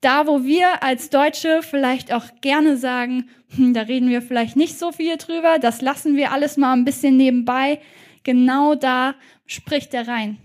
Da, 0.00 0.26
wo 0.26 0.44
wir 0.44 0.82
als 0.82 1.10
Deutsche 1.10 1.60
vielleicht 1.62 2.12
auch 2.12 2.24
gerne 2.40 2.76
sagen, 2.76 3.28
hm, 3.56 3.72
da 3.72 3.82
reden 3.82 4.10
wir 4.10 4.20
vielleicht 4.22 4.56
nicht 4.56 4.78
so 4.78 4.92
viel 4.92 5.16
drüber, 5.16 5.58
das 5.58 5.80
lassen 5.80 6.16
wir 6.16 6.32
alles 6.32 6.56
mal 6.56 6.72
ein 6.74 6.84
bisschen 6.84 7.16
nebenbei, 7.16 7.80
genau 8.22 8.74
da 8.74 9.14
spricht 9.46 9.94
er 9.94 10.06
rein. 10.06 10.38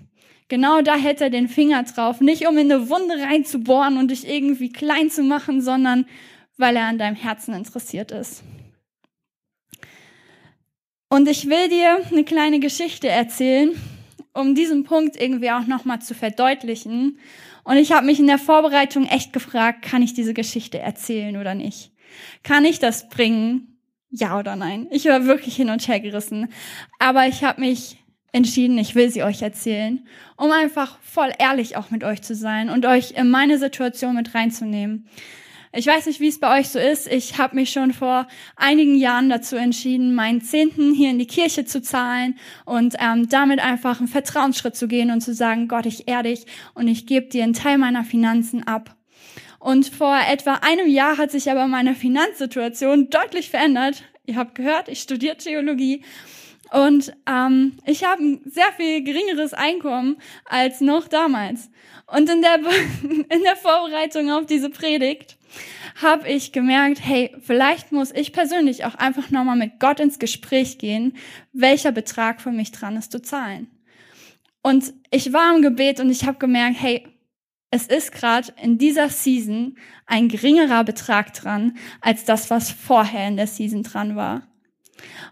Genau 0.48 0.82
da 0.82 0.96
hält 0.96 1.22
er 1.22 1.30
den 1.30 1.48
Finger 1.48 1.84
drauf, 1.84 2.22
nicht 2.22 2.48
um 2.48 2.58
in 2.58 2.72
eine 2.72 2.90
Wunde 2.90 3.22
reinzubohren 3.22 3.98
und 3.98 4.10
dich 4.10 4.28
irgendwie 4.28 4.72
klein 4.72 5.12
zu 5.12 5.24
machen, 5.24 5.62
sondern 5.62 6.06
weil 6.58 6.76
er 6.76 6.88
an 6.88 6.98
deinem 6.98 7.16
Herzen 7.16 7.54
interessiert 7.54 8.12
ist. 8.12 8.44
Und 11.10 11.28
ich 11.28 11.50
will 11.50 11.70
dir 11.70 12.00
eine 12.12 12.24
kleine 12.24 12.60
Geschichte 12.60 13.08
erzählen, 13.08 13.72
um 14.34 14.54
diesen 14.54 14.84
Punkt 14.84 15.20
irgendwie 15.20 15.50
auch 15.50 15.66
nochmal 15.66 16.02
zu 16.02 16.14
verdeutlichen. 16.14 17.18
Und 17.64 17.78
ich 17.78 17.92
habe 17.92 18.06
mich 18.06 18.20
in 18.20 18.28
der 18.28 18.38
Vorbereitung 18.38 19.06
echt 19.06 19.34
gefragt, 19.34 19.82
kann 19.82 20.04
ich 20.04 20.14
diese 20.14 20.36
Geschichte 20.36 20.78
erzählen 20.78 21.36
oder 21.38 21.56
nicht? 21.56 21.92
Kann 22.44 22.64
ich 22.64 22.78
das 22.78 23.10
bringen? 23.10 23.80
Ja 24.12 24.38
oder 24.38 24.56
nein? 24.56 24.88
Ich 24.92 25.06
war 25.06 25.26
wirklich 25.26 25.56
hin 25.56 25.72
und 25.72 25.88
her 25.88 26.00
gerissen. 26.00 26.50
Aber 27.00 27.28
ich 27.28 27.44
habe 27.44 27.62
mich 27.62 27.98
entschieden, 28.32 28.78
ich 28.78 28.94
will 28.94 29.10
sie 29.10 29.24
euch 29.24 29.42
erzählen, 29.42 30.08
um 30.38 30.52
einfach 30.52 31.00
voll 31.02 31.32
ehrlich 31.40 31.76
auch 31.76 31.90
mit 31.90 32.04
euch 32.04 32.22
zu 32.22 32.36
sein 32.36 32.70
und 32.70 32.86
euch 32.86 33.12
in 33.12 33.32
meine 33.32 33.58
Situation 33.58 34.16
mit 34.16 34.36
reinzunehmen. 34.36 35.08
Ich 35.72 35.86
weiß 35.86 36.08
nicht, 36.08 36.20
wie 36.20 36.28
es 36.28 36.40
bei 36.40 36.60
euch 36.60 36.70
so 36.70 36.80
ist. 36.80 37.08
Ich 37.08 37.38
habe 37.38 37.56
mich 37.56 37.70
schon 37.70 37.94
vor 37.94 38.28
einigen 38.56 38.96
Jahren 38.96 39.30
dazu 39.30 39.56
entschieden, 39.56 40.16
meinen 40.16 40.42
Zehnten 40.42 40.96
hier 40.96 41.12
in 41.12 41.20
die 41.20 41.28
Kirche 41.28 41.64
zu 41.64 41.82
zahlen 41.84 42.40
und 42.66 42.96
ähm, 43.00 43.30
damit 43.30 43.60
einfach 43.60 44.00
einen 44.00 44.08
Vertrauensschritt 44.08 44.76
zu 44.76 44.88
gehen 44.88 45.12
und 45.12 45.22
zu 45.22 45.32
sagen, 45.34 45.68
Gott, 45.68 45.86
ich 45.86 46.08
ehr 46.08 46.24
dich 46.24 46.48
und 46.74 46.88
ich 46.88 47.06
gebe 47.06 47.28
dir 47.28 47.44
einen 47.44 47.54
Teil 47.54 47.78
meiner 47.78 48.04
Finanzen 48.04 48.64
ab. 48.64 48.96
Und 49.60 49.88
vor 49.88 50.18
etwa 50.28 50.56
einem 50.56 50.88
Jahr 50.88 51.18
hat 51.18 51.30
sich 51.30 51.52
aber 51.52 51.68
meine 51.68 51.94
Finanzsituation 51.94 53.12
deutlich 53.12 53.52
verändert. 53.52 54.04
Ihr 54.26 54.38
habt 54.38 54.56
gehört, 54.56 54.90
ich 54.90 55.02
studiere 55.02 55.38
Theologie 55.38 56.04
und 56.72 57.14
ähm, 57.28 57.78
ich 57.86 58.04
habe 58.04 58.24
ein 58.24 58.42
sehr 58.46 58.72
viel 58.78 59.04
geringeres 59.04 59.54
Einkommen 59.54 60.18
als 60.46 60.82
noch 60.82 61.08
damals. 61.08 61.70
Und 62.08 62.30
in 62.30 62.42
der, 62.42 62.56
in 63.02 63.44
der 63.44 63.56
Vorbereitung 63.56 64.32
auf 64.32 64.46
diese 64.46 64.70
Predigt 64.70 65.38
habe 66.02 66.30
ich 66.30 66.52
gemerkt, 66.52 67.00
hey, 67.04 67.36
vielleicht 67.42 67.92
muss 67.92 68.12
ich 68.12 68.34
persönlich 68.34 68.86
auch 68.86 68.96
einfach 68.96 69.32
nochmal 69.32 69.58
mit 69.58 69.80
Gott 69.80 70.00
ins 70.00 70.20
Gespräch 70.20 70.78
gehen, 70.78 71.18
welcher 71.54 71.92
Betrag 71.92 72.42
für 72.42 72.52
mich 72.52 72.72
dran 72.72 72.98
ist 72.98 73.12
zu 73.12 73.22
zahlen. 73.22 73.68
Und 74.62 74.94
ich 75.10 75.34
war 75.34 75.56
im 75.56 75.62
Gebet 75.62 76.00
und 76.00 76.10
ich 76.10 76.26
habe 76.26 76.38
gemerkt, 76.38 76.78
hey, 76.80 77.08
es 77.72 77.88
ist 77.88 78.12
gerade 78.12 78.52
in 78.62 78.78
dieser 78.78 79.10
Season 79.10 79.78
ein 80.06 80.28
geringerer 80.28 80.84
Betrag 80.84 81.34
dran 81.34 81.78
als 82.02 82.26
das, 82.26 82.50
was 82.50 82.72
vorher 82.72 83.28
in 83.28 83.38
der 83.38 83.48
Season 83.48 83.84
dran 83.84 84.16
war. 84.16 84.49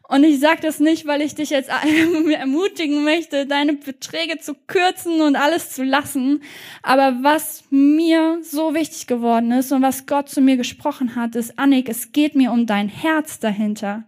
Und 0.08 0.24
ich 0.24 0.40
sage 0.40 0.62
das 0.62 0.80
nicht, 0.80 1.06
weil 1.06 1.22
ich 1.22 1.36
dich 1.36 1.50
jetzt 1.50 1.70
ermutigen 2.32 3.04
möchte, 3.04 3.46
deine 3.46 3.74
Beträge 3.74 4.40
zu 4.40 4.54
kürzen 4.54 5.22
und 5.22 5.36
alles 5.36 5.72
zu 5.72 5.84
lassen. 5.84 6.42
Aber 6.82 7.18
was 7.22 7.66
mir 7.70 8.40
so 8.42 8.74
wichtig 8.74 9.08
geworden 9.08 9.52
ist 9.52 9.72
und 9.72 9.82
was 9.82 10.06
Gott 10.06 10.30
zu 10.30 10.42
mir 10.42 10.58
gesprochen 10.58 11.16
hat, 11.16 11.36
ist, 11.36 11.60
Annik, 11.60 11.90
es 11.90 12.12
geht 12.12 12.36
mir 12.36 12.52
um 12.52 12.66
dein 12.66 12.90
Herz 12.90 13.40
dahinter. 13.40 14.06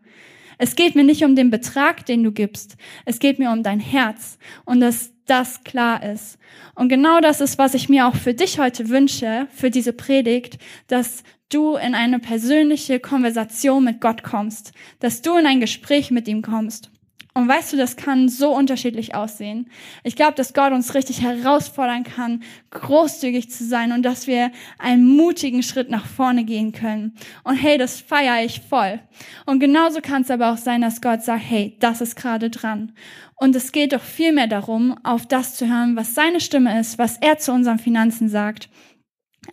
Es 0.58 0.76
geht 0.76 0.96
mir 0.96 1.06
nicht 1.06 1.24
um 1.24 1.36
den 1.36 1.50
Betrag, 1.50 2.06
den 2.06 2.24
du 2.24 2.32
gibst. 2.32 2.76
Es 3.06 3.20
geht 3.20 3.40
mir 3.40 3.52
um 3.52 3.64
dein 3.64 3.80
Herz 3.80 4.38
und 4.66 4.82
dass 4.82 5.14
das 5.30 5.64
klar 5.64 6.04
ist. 6.04 6.38
Und 6.76 6.90
genau 6.90 7.20
das 7.20 7.42
ist, 7.42 7.58
was 7.58 7.74
ich 7.74 7.90
mir 7.90 8.08
auch 8.08 8.16
für 8.16 8.34
dich 8.34 8.60
heute 8.60 8.90
wünsche, 8.90 9.48
für 9.52 9.70
diese 9.70 9.94
Predigt, 9.94 10.58
dass 10.88 11.24
du 11.50 11.76
in 11.76 11.96
eine 11.96 12.20
persönliche 12.20 13.00
Konversation 13.00 13.84
mit 13.84 14.02
Gott 14.02 14.24
kommst, 14.24 14.72
dass 15.00 15.22
du 15.22 15.38
in 15.38 15.46
ein 15.46 15.60
Gespräch 15.60 16.12
mit 16.12 16.28
ihm 16.28 16.42
kommst. 16.42 16.92
Und 17.36 17.48
weißt 17.48 17.72
du, 17.72 17.78
das 17.78 17.96
kann 17.96 18.28
so 18.28 18.56
unterschiedlich 18.56 19.14
aussehen. 19.14 19.70
Ich 20.04 20.16
glaube, 20.16 20.34
dass 20.34 20.54
Gott 20.54 20.74
uns 20.74 20.96
richtig 20.96 21.22
herausfordern 21.22 22.04
kann, 22.04 22.44
großzügig 22.72 23.52
zu 23.52 23.66
sein 23.66 23.92
und 23.92 24.04
dass 24.04 24.26
wir 24.26 24.52
einen 24.80 25.06
mutigen 25.06 25.62
Schritt 25.62 25.90
nach 25.90 26.06
vorne 26.08 26.44
gehen 26.44 26.72
können. 26.72 27.16
Und 27.44 27.56
hey, 27.56 27.78
das 27.78 28.02
feiere 28.02 28.44
ich 28.44 28.62
voll. 28.62 29.00
Und 29.46 29.60
genauso 29.60 30.02
kann 30.02 30.24
es 30.24 30.32
aber 30.32 30.52
auch 30.52 30.58
sein, 30.58 30.82
dass 30.82 31.02
Gott 31.02 31.22
sagt, 31.24 31.44
hey, 31.48 31.78
das 31.80 32.02
ist 32.02 32.16
gerade 32.16 32.50
dran. 32.50 32.94
Und 33.36 33.56
es 33.56 33.72
geht 33.72 33.94
doch 33.94 34.02
viel 34.02 34.34
mehr 34.34 34.48
darum, 34.48 34.98
auf 35.04 35.26
das 35.26 35.56
zu 35.56 35.68
hören, 35.68 35.96
was 35.96 36.16
seine 36.16 36.42
Stimme 36.42 36.80
ist, 36.80 36.98
was 36.98 37.18
er 37.18 37.38
zu 37.38 37.54
unseren 37.54 37.80
Finanzen 37.80 38.28
sagt 38.28 38.70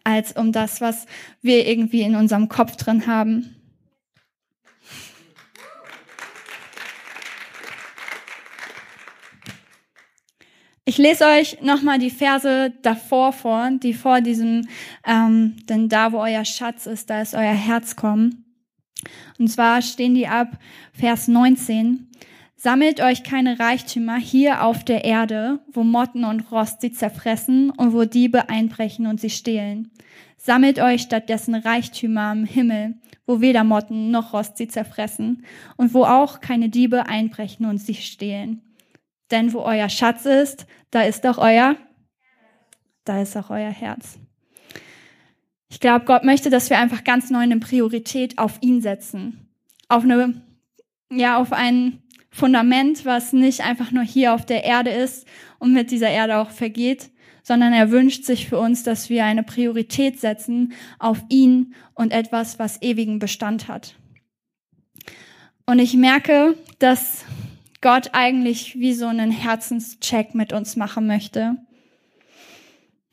als 0.05 0.33
um 0.33 0.53
das, 0.53 0.81
was 0.81 1.07
wir 1.43 1.67
irgendwie 1.67 2.03
in 2.03 2.17
unserem 2.17 2.49
Kopf 2.49 2.77
drin 2.77 3.07
haben. 3.07 3.56
Ich 10.89 10.99
lese 10.99 11.25
euch 11.25 11.61
nochmal 11.63 11.99
die 11.99 12.11
Verse 12.11 12.73
davor 12.83 13.33
vor, 13.33 13.71
die 13.73 13.93
vor 13.93 14.21
diesem, 14.21 14.69
ähm, 15.05 15.57
denn 15.69 15.89
da, 15.89 16.13
wo 16.13 16.19
euer 16.19 16.45
Schatz 16.45 16.87
ist, 16.87 17.11
da 17.11 17.21
ist 17.21 17.35
euer 17.35 17.55
Herz 17.55 17.97
kommen. 17.97 18.45
Und 19.37 19.49
zwar 19.49 19.83
stehen 19.83 20.15
die 20.15 20.29
ab 20.29 20.61
Vers 20.93 21.27
19. 21.27 22.09
Sammelt 22.55 23.01
euch 23.01 23.25
keine 23.25 23.59
Reichtümer 23.59 24.17
hier 24.17 24.63
auf 24.63 24.85
der 24.85 25.05
Erde, 25.05 25.59
wo 25.73 25.83
Motten 25.83 26.25
und 26.25 26.53
Rost 26.53 26.81
sie 26.81 26.93
zerfressen 26.93 27.71
und 27.71 27.93
wo 27.93 28.05
Diebe 28.05 28.49
einbrechen 28.49 29.09
und 29.09 29.21
sie 29.21 29.31
stehlen. 29.31 29.91
Sammelt 30.37 30.79
euch 30.79 31.03
stattdessen 31.03 31.57
Reichtümer 31.57 32.31
im 32.31 32.45
Himmel, 32.45 32.95
wo 33.27 33.41
weder 33.41 33.65
Motten 33.65 34.13
noch 34.13 34.33
Rost 34.33 34.57
sie 34.57 34.69
zerfressen 34.69 35.45
und 35.77 35.95
wo 35.95 36.05
auch 36.05 36.41
keine 36.41 36.69
Diebe 36.69 37.07
einbrechen 37.09 37.67
und 37.67 37.79
sie 37.79 37.95
stehlen. 37.95 38.63
Denn 39.31 39.53
wo 39.53 39.61
euer 39.61 39.89
Schatz 39.89 40.25
ist, 40.25 40.67
da 40.91 41.03
ist 41.03 41.27
auch 41.27 41.39
euer, 41.39 41.77
da 43.05 43.21
ist 43.21 43.37
auch 43.37 43.51
euer 43.51 43.71
Herz. 43.71 44.19
Ich 45.69 45.81
glaube, 45.81 46.05
Gott 46.05 46.25
möchte, 46.25 46.49
dass 46.49 46.71
wir 46.71 46.79
einfach 46.79 47.05
ganz 47.05 47.31
neu 47.31 47.41
eine 47.41 47.59
Priorität 47.59 48.39
auf 48.39 48.59
ihn 48.61 48.81
setzen. 48.81 49.49
Auf 49.89 50.05
eine, 50.05 50.43
ja, 51.11 51.39
auf 51.39 51.53
einen 51.53 52.03
Fundament, 52.31 53.05
was 53.05 53.33
nicht 53.33 53.63
einfach 53.63 53.91
nur 53.91 54.05
hier 54.05 54.35
auf 54.35 54.47
der 54.47 54.65
Erde 54.65 54.91
ist 54.91 55.27
und 55.59 55.73
mit 55.73 55.91
dieser 55.91 56.11
Erde 56.11 56.39
auch 56.39 56.51
vergeht, 56.51 57.11
sondern 57.43 57.73
er 57.73 57.91
wünscht 57.91 58.25
sich 58.25 58.49
für 58.49 58.59
uns, 58.59 58.83
dass 58.83 59.09
wir 59.09 59.25
eine 59.25 59.43
Priorität 59.43 60.21
setzen 60.21 60.73
auf 60.99 61.23
ihn 61.29 61.75
und 61.95 62.13
etwas, 62.13 62.59
was 62.59 62.83
ewigen 62.83 63.19
Bestand 63.19 63.69
hat. 63.69 63.97
Und 65.65 65.79
ich 65.79 65.95
merke, 65.95 66.57
dass 66.79 67.25
Gott 67.87 68.11
eigentlich 68.15 68.81
wie 68.81 68.95
so 68.95 69.07
einen 69.07 69.31
Herzenscheck 69.31 70.35
mit 70.35 70.53
uns 70.53 70.75
machen 70.75 71.07
möchte. 71.07 71.57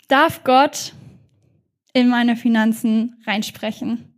Darf 0.07 0.43
Gott 0.43 0.93
in 1.93 2.07
meine 2.07 2.35
Finanzen 2.35 3.21
reinsprechen? 3.27 4.15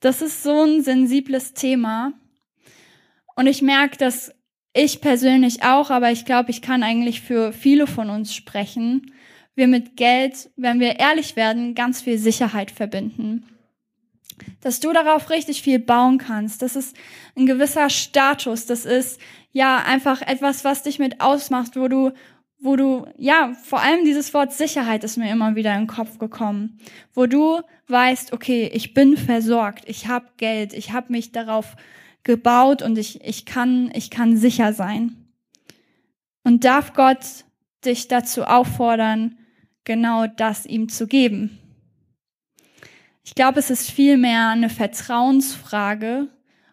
Das 0.00 0.20
ist 0.20 0.42
so 0.42 0.64
ein 0.64 0.82
sensibles 0.82 1.54
Thema, 1.54 2.12
und 3.34 3.46
ich 3.46 3.62
merke, 3.62 3.96
dass 3.96 4.34
ich 4.74 5.00
persönlich 5.00 5.62
auch, 5.62 5.88
aber 5.88 6.10
ich 6.10 6.26
glaube, 6.26 6.50
ich 6.50 6.60
kann 6.60 6.82
eigentlich 6.82 7.22
für 7.22 7.54
viele 7.54 7.86
von 7.86 8.10
uns 8.10 8.34
sprechen, 8.34 9.14
wir 9.54 9.66
mit 9.66 9.96
Geld, 9.96 10.50
wenn 10.56 10.78
wir 10.78 10.98
ehrlich 10.98 11.36
werden, 11.36 11.74
ganz 11.74 12.02
viel 12.02 12.18
Sicherheit 12.18 12.70
verbinden. 12.70 13.46
Dass 14.60 14.80
du 14.80 14.92
darauf 14.92 15.30
richtig 15.30 15.62
viel 15.62 15.78
bauen 15.78 16.18
kannst. 16.18 16.62
Das 16.62 16.76
ist 16.76 16.96
ein 17.36 17.46
gewisser 17.46 17.90
Status. 17.90 18.66
Das 18.66 18.84
ist 18.84 19.20
ja 19.52 19.78
einfach 19.78 20.22
etwas, 20.22 20.64
was 20.64 20.82
dich 20.82 20.98
mit 20.98 21.20
ausmacht, 21.20 21.76
wo 21.76 21.88
du, 21.88 22.12
wo 22.60 22.76
du, 22.76 23.06
ja, 23.16 23.52
vor 23.62 23.80
allem 23.80 24.04
dieses 24.04 24.32
Wort 24.34 24.52
Sicherheit 24.52 25.04
ist 25.04 25.16
mir 25.16 25.30
immer 25.30 25.54
wieder 25.56 25.74
in 25.74 25.82
den 25.82 25.86
Kopf 25.86 26.18
gekommen. 26.18 26.78
Wo 27.14 27.26
du 27.26 27.60
weißt, 27.88 28.32
okay, 28.32 28.70
ich 28.72 28.94
bin 28.94 29.16
versorgt, 29.16 29.84
ich 29.88 30.08
habe 30.08 30.26
Geld, 30.36 30.72
ich 30.72 30.92
habe 30.92 31.12
mich 31.12 31.32
darauf 31.32 31.76
gebaut 32.22 32.82
und 32.82 32.98
ich, 32.98 33.24
ich, 33.24 33.46
kann, 33.46 33.90
ich 33.94 34.10
kann 34.10 34.36
sicher 34.36 34.72
sein. 34.72 35.16
Und 36.44 36.64
darf 36.64 36.92
Gott 36.94 37.44
dich 37.84 38.08
dazu 38.08 38.44
auffordern, 38.44 39.36
genau 39.84 40.26
das 40.26 40.66
ihm 40.66 40.88
zu 40.88 41.06
geben. 41.06 41.58
Ich 43.24 43.34
glaube, 43.34 43.60
es 43.60 43.70
ist 43.70 43.90
vielmehr 43.90 44.48
eine 44.48 44.68
Vertrauensfrage 44.68 46.28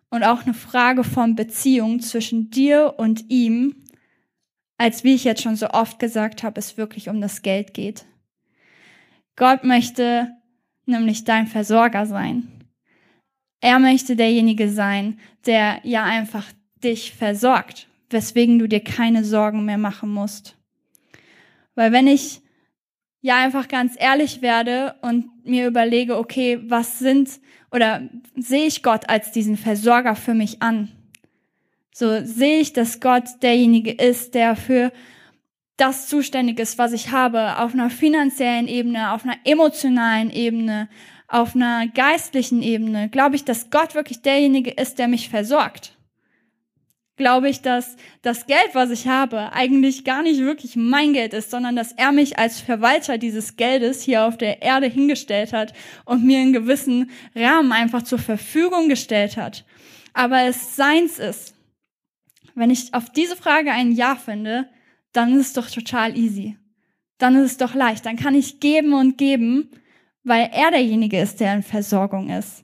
und 0.10 0.24
auch 0.24 0.44
eine 0.44 0.54
Frage 0.54 1.04
von 1.04 1.36
Beziehung 1.36 2.00
zwischen 2.00 2.50
dir 2.50 2.96
und 2.98 3.30
ihm, 3.30 3.76
als 4.78 5.04
wie 5.04 5.14
ich 5.14 5.24
jetzt 5.24 5.44
schon 5.44 5.56
so 5.56 5.70
oft 5.70 6.00
gesagt 6.00 6.44
habe, 6.44 6.60
es 6.60 6.78
wirklich 6.78 7.10
um 7.10 7.22
das 7.22 7.42
Geld 7.42 7.74
geht. 7.74 8.06
Gott 9.36 9.64
möchte 9.64 10.32
nämlich 10.86 11.24
dein 11.24 11.48
Versorger 11.48 12.06
sein. 12.06 12.48
Er 13.62 13.80
möchte 13.80 14.16
derjenige 14.16 14.70
sein, 14.70 15.20
der 15.46 15.80
ja 15.84 16.04
einfach 16.04 16.46
dich 16.84 17.14
versorgt, 17.14 17.88
weswegen 18.10 18.58
du 18.58 18.68
dir 18.68 18.84
keine 18.84 19.24
Sorgen 19.24 19.66
mehr 19.66 19.78
machen 19.78 20.10
musst. 20.10 20.58
Weil 21.76 21.92
wenn 21.92 22.08
ich 22.08 22.42
ja 23.22 23.38
einfach 23.38 23.68
ganz 23.68 23.96
ehrlich 23.98 24.42
werde 24.42 24.96
und 25.02 25.28
mir 25.50 25.68
überlege, 25.68 26.18
okay, 26.18 26.60
was 26.64 27.00
sind 27.00 27.30
oder 27.72 28.10
sehe 28.36 28.66
ich 28.66 28.84
Gott 28.84 29.10
als 29.10 29.32
diesen 29.32 29.58
Versorger 29.58 30.16
für 30.16 30.34
mich 30.34 30.62
an? 30.62 30.90
So 31.94 32.24
sehe 32.24 32.60
ich, 32.60 32.74
dass 32.74 33.00
Gott 33.00 33.26
derjenige 33.42 33.92
ist, 33.92 34.34
der 34.34 34.56
für 34.56 34.92
das 35.78 36.08
zuständig 36.08 36.60
ist, 36.60 36.78
was 36.78 36.94
ich 36.94 37.12
habe, 37.12 37.58
auf 37.60 37.74
einer 37.74 37.90
finanziellen 37.90 38.68
Ebene, 38.68 39.14
auf 39.14 39.24
einer 39.24 39.38
emotionalen 39.46 40.30
Ebene, 40.30 40.90
auf 41.28 41.56
einer 41.56 41.88
geistlichen 41.88 42.62
Ebene 42.62 43.10
glaube 43.10 43.36
ich, 43.36 43.46
dass 43.46 43.70
Gott 43.70 43.96
wirklich 43.96 44.22
derjenige 44.22 44.72
ist, 44.72 45.00
der 45.00 45.08
mich 45.08 45.30
versorgt. 45.30 45.99
Glaube 47.20 47.50
ich, 47.50 47.62
dass 47.62 47.98
das 48.24 48.48
Geld, 48.48 48.70
was 48.74 48.90
ich 48.90 49.08
habe, 49.08 49.54
eigentlich 49.54 50.04
gar 50.04 50.24
nicht 50.24 50.40
wirklich 50.40 50.76
mein 50.76 51.14
Geld 51.14 51.36
ist, 51.36 51.52
sondern 51.52 51.76
dass 51.76 51.92
er 51.92 52.12
mich 52.12 52.40
als 52.40 52.60
Verwalter 52.60 53.20
dieses 53.20 53.58
Geldes 53.58 54.02
hier 54.02 54.24
auf 54.24 54.38
der 54.38 54.64
Erde 54.64 54.88
hingestellt 54.88 55.54
hat 55.54 55.74
und 56.06 56.26
mir 56.26 56.40
einen 56.40 56.54
gewissen 56.54 57.12
Rahmen 57.36 57.72
einfach 57.72 58.02
zur 58.02 58.18
Verfügung 58.18 58.90
gestellt 58.90 59.38
hat. 59.38 59.66
Aber 60.14 60.42
es 60.44 60.76
seins 60.76 61.20
ist. 61.20 61.54
Wenn 62.56 62.72
ich 62.72 62.94
auf 62.94 63.12
diese 63.12 63.36
Frage 63.36 63.72
ein 63.72 63.92
Ja 63.92 64.16
finde, 64.16 64.68
dann 65.12 65.38
ist 65.38 65.48
es 65.48 65.54
doch 65.54 65.70
total 65.70 66.18
easy. 66.18 66.58
Dann 67.20 67.36
ist 67.36 67.52
es 67.52 67.58
doch 67.58 67.76
leicht. 67.76 68.06
Dann 68.06 68.16
kann 68.16 68.34
ich 68.34 68.60
geben 68.60 68.94
und 68.94 69.18
geben, 69.18 69.70
weil 70.24 70.50
er 70.52 70.72
derjenige 70.72 71.20
ist, 71.20 71.40
der 71.40 71.54
in 71.54 71.64
Versorgung 71.64 72.30
ist. 72.30 72.64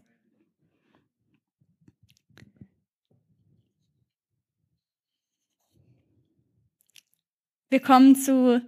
Wir 7.69 7.79
kommen 7.79 8.15
zu 8.15 8.61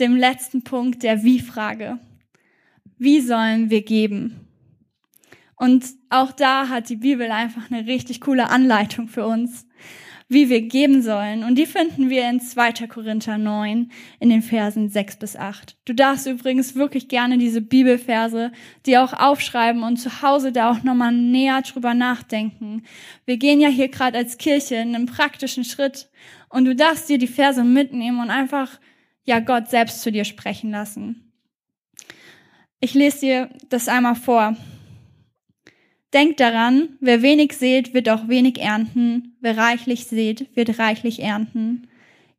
dem 0.00 0.16
letzten 0.16 0.64
Punkt 0.64 1.02
der 1.02 1.22
Wie-Frage. 1.22 2.00
Wie 2.98 3.20
sollen 3.20 3.70
wir 3.70 3.82
geben? 3.82 4.48
Und 5.56 5.86
auch 6.10 6.32
da 6.32 6.68
hat 6.68 6.88
die 6.88 6.96
Bibel 6.96 7.30
einfach 7.30 7.70
eine 7.70 7.86
richtig 7.86 8.20
coole 8.20 8.50
Anleitung 8.50 9.06
für 9.06 9.24
uns, 9.24 9.66
wie 10.28 10.48
wir 10.48 10.62
geben 10.62 11.02
sollen. 11.02 11.44
Und 11.44 11.56
die 11.56 11.66
finden 11.66 12.10
wir 12.10 12.28
in 12.28 12.40
2. 12.40 12.86
Korinther 12.88 13.38
9 13.38 13.90
in 14.20 14.30
den 14.30 14.42
Versen 14.42 14.88
6 14.88 15.16
bis 15.16 15.36
8. 15.36 15.76
Du 15.84 15.92
darfst 15.92 16.26
übrigens 16.26 16.74
wirklich 16.74 17.08
gerne 17.08 17.38
diese 17.38 17.60
Bibelverse 17.60 18.52
die 18.86 18.98
auch 18.98 19.12
aufschreiben 19.12 19.82
und 19.82 19.96
zu 19.96 20.22
Hause 20.22 20.52
da 20.52 20.70
auch 20.70 20.82
nochmal 20.82 21.12
näher 21.12 21.62
drüber 21.62 21.94
nachdenken. 21.94 22.82
Wir 23.26 23.36
gehen 23.36 23.60
ja 23.60 23.68
hier 23.68 23.88
gerade 23.88 24.18
als 24.18 24.38
Kirche 24.38 24.76
in 24.76 24.94
einem 24.94 25.06
praktischen 25.06 25.64
Schritt 25.64 26.08
und 26.48 26.64
du 26.64 26.74
darfst 26.74 27.08
dir 27.08 27.18
die 27.18 27.26
Verse 27.26 27.62
mitnehmen 27.62 28.20
und 28.20 28.30
einfach, 28.30 28.78
ja, 29.24 29.40
Gott 29.40 29.68
selbst 29.68 30.02
zu 30.02 30.12
dir 30.12 30.24
sprechen 30.24 30.70
lassen. 30.70 31.32
Ich 32.80 32.94
lese 32.94 33.20
dir 33.20 33.50
das 33.70 33.88
einmal 33.88 34.14
vor. 34.14 34.56
Denkt 36.14 36.38
daran, 36.38 36.90
wer 37.00 37.22
wenig 37.22 37.54
sät, 37.54 37.92
wird 37.92 38.08
auch 38.08 38.28
wenig 38.28 38.60
ernten. 38.60 39.36
Wer 39.40 39.56
reichlich 39.56 40.06
sät, 40.06 40.46
wird 40.56 40.78
reichlich 40.78 41.20
ernten. 41.20 41.88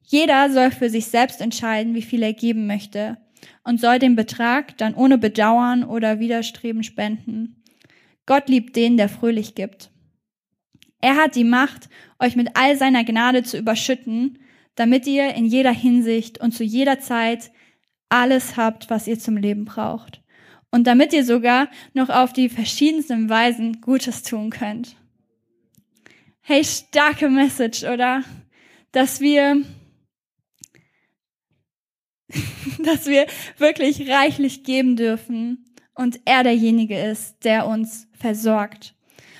Jeder 0.02 0.50
soll 0.50 0.72
für 0.72 0.90
sich 0.90 1.08
selbst 1.08 1.42
entscheiden, 1.42 1.94
wie 1.94 2.02
viel 2.02 2.24
er 2.24 2.32
geben 2.32 2.68
möchte 2.68 3.18
und 3.66 3.82
soll 3.82 4.00
den 4.00 4.16
Betrag 4.16 4.78
dann 4.78 4.96
ohne 4.96 5.18
Bedauern 5.18 5.84
oder 5.84 6.20
Widerstreben 6.20 6.84
spenden. 6.84 7.64
Gott 8.26 8.48
liebt 8.48 8.78
den, 8.78 8.96
der 8.96 9.10
fröhlich 9.10 9.56
gibt. 9.56 9.92
Er 11.02 11.18
hat 11.18 11.36
die 11.36 11.44
Macht, 11.44 11.90
euch 12.20 12.38
mit 12.38 12.52
all 12.54 12.78
seiner 12.78 13.04
Gnade 13.04 13.44
zu 13.44 13.58
überschütten, 13.58 14.40
damit 14.76 15.06
ihr 15.06 15.36
in 15.36 15.46
jeder 15.46 15.74
Hinsicht 15.74 16.40
und 16.40 16.54
zu 16.54 16.64
jeder 16.64 17.00
Zeit 17.00 17.52
alles 18.08 18.56
habt, 18.56 18.90
was 18.90 19.08
ihr 19.08 19.20
zum 19.20 19.36
Leben 19.36 19.66
braucht. 19.66 20.22
Und 20.76 20.88
damit 20.88 21.14
ihr 21.14 21.24
sogar 21.24 21.70
noch 21.94 22.10
auf 22.10 22.34
die 22.34 22.50
verschiedensten 22.50 23.30
Weisen 23.30 23.80
Gutes 23.80 24.24
tun 24.24 24.50
könnt. 24.50 24.98
Hey, 26.42 26.66
starke 26.66 27.30
Message, 27.30 27.86
oder? 27.86 28.26
Dass 28.92 29.22
wir, 29.22 29.64
dass 32.80 33.06
wir 33.06 33.26
wirklich 33.58 34.10
reichlich 34.10 34.66
geben 34.66 34.98
dürfen 34.98 35.64
und 35.94 36.20
er 36.26 36.44
derjenige 36.44 37.00
ist, 37.00 37.46
der 37.46 37.68
uns 37.68 38.10
versorgt. 38.12 38.96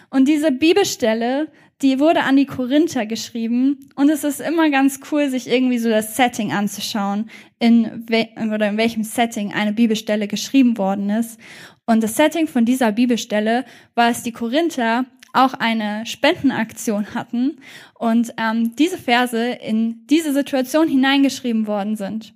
Und 0.10 0.30
diese 0.30 0.54
Bibelstelle, 0.54 1.52
die 1.82 2.00
wurde 2.00 2.24
an 2.24 2.38
die 2.38 2.46
Korinther 2.46 3.06
geschrieben 3.06 3.90
und 3.96 4.10
es 4.10 4.24
ist 4.24 4.40
immer 4.40 4.70
ganz 4.70 5.00
cool, 5.12 5.30
sich 5.30 5.50
irgendwie 5.50 5.78
so 5.78 5.90
das 5.90 6.16
Setting 6.16 6.54
anzuschauen, 6.54 7.30
in 7.60 8.06
oder 8.54 8.70
in 8.70 8.78
welchem 8.78 9.04
Setting 9.04 9.54
eine 9.54 9.74
Bibelstelle 9.74 10.28
geschrieben 10.28 10.78
worden 10.78 11.10
ist. 11.10 11.40
Und 11.86 12.02
das 12.02 12.16
Setting 12.16 12.48
von 12.48 12.66
dieser 12.66 12.92
Bibelstelle 12.92 13.66
war 13.94 14.10
es, 14.10 14.24
die 14.24 14.32
Korinther 14.32 15.06
auch 15.34 15.54
eine 15.54 16.06
Spendenaktion 16.06 17.14
hatten 17.14 17.58
und 17.94 18.34
ähm, 18.38 18.76
diese 18.78 18.98
Verse 18.98 19.38
in 19.38 20.08
diese 20.08 20.34
Situation 20.34 20.88
hineingeschrieben 20.88 21.68
worden 21.68 21.98
sind. 21.98 22.34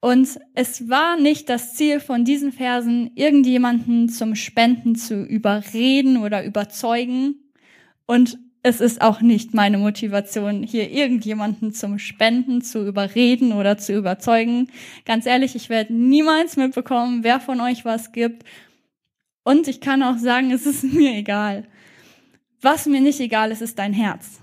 Und 0.00 0.38
es 0.54 0.88
war 0.88 1.16
nicht 1.16 1.48
das 1.48 1.74
Ziel 1.74 2.00
von 2.00 2.24
diesen 2.24 2.52
Versen, 2.52 3.10
irgendjemanden 3.14 4.08
zum 4.08 4.34
Spenden 4.34 4.94
zu 4.94 5.24
überreden 5.24 6.18
oder 6.18 6.44
überzeugen. 6.44 7.36
Und 8.06 8.38
es 8.62 8.80
ist 8.80 9.00
auch 9.00 9.20
nicht 9.20 9.54
meine 9.54 9.78
Motivation, 9.78 10.62
hier 10.62 10.90
irgendjemanden 10.90 11.72
zum 11.72 11.98
Spenden 11.98 12.60
zu 12.60 12.86
überreden 12.86 13.52
oder 13.52 13.78
zu 13.78 13.94
überzeugen. 13.94 14.70
Ganz 15.04 15.26
ehrlich, 15.26 15.54
ich 15.54 15.68
werde 15.68 15.94
niemals 15.94 16.56
mitbekommen, 16.56 17.22
wer 17.22 17.40
von 17.40 17.60
euch 17.60 17.84
was 17.84 18.12
gibt. 18.12 18.44
Und 19.44 19.68
ich 19.68 19.80
kann 19.80 20.02
auch 20.02 20.18
sagen, 20.18 20.50
es 20.50 20.66
ist 20.66 20.84
mir 20.92 21.14
egal. 21.14 21.66
Was 22.60 22.86
mir 22.86 23.00
nicht 23.00 23.20
egal 23.20 23.52
ist, 23.52 23.62
ist 23.62 23.78
dein 23.78 23.92
Herz. 23.92 24.40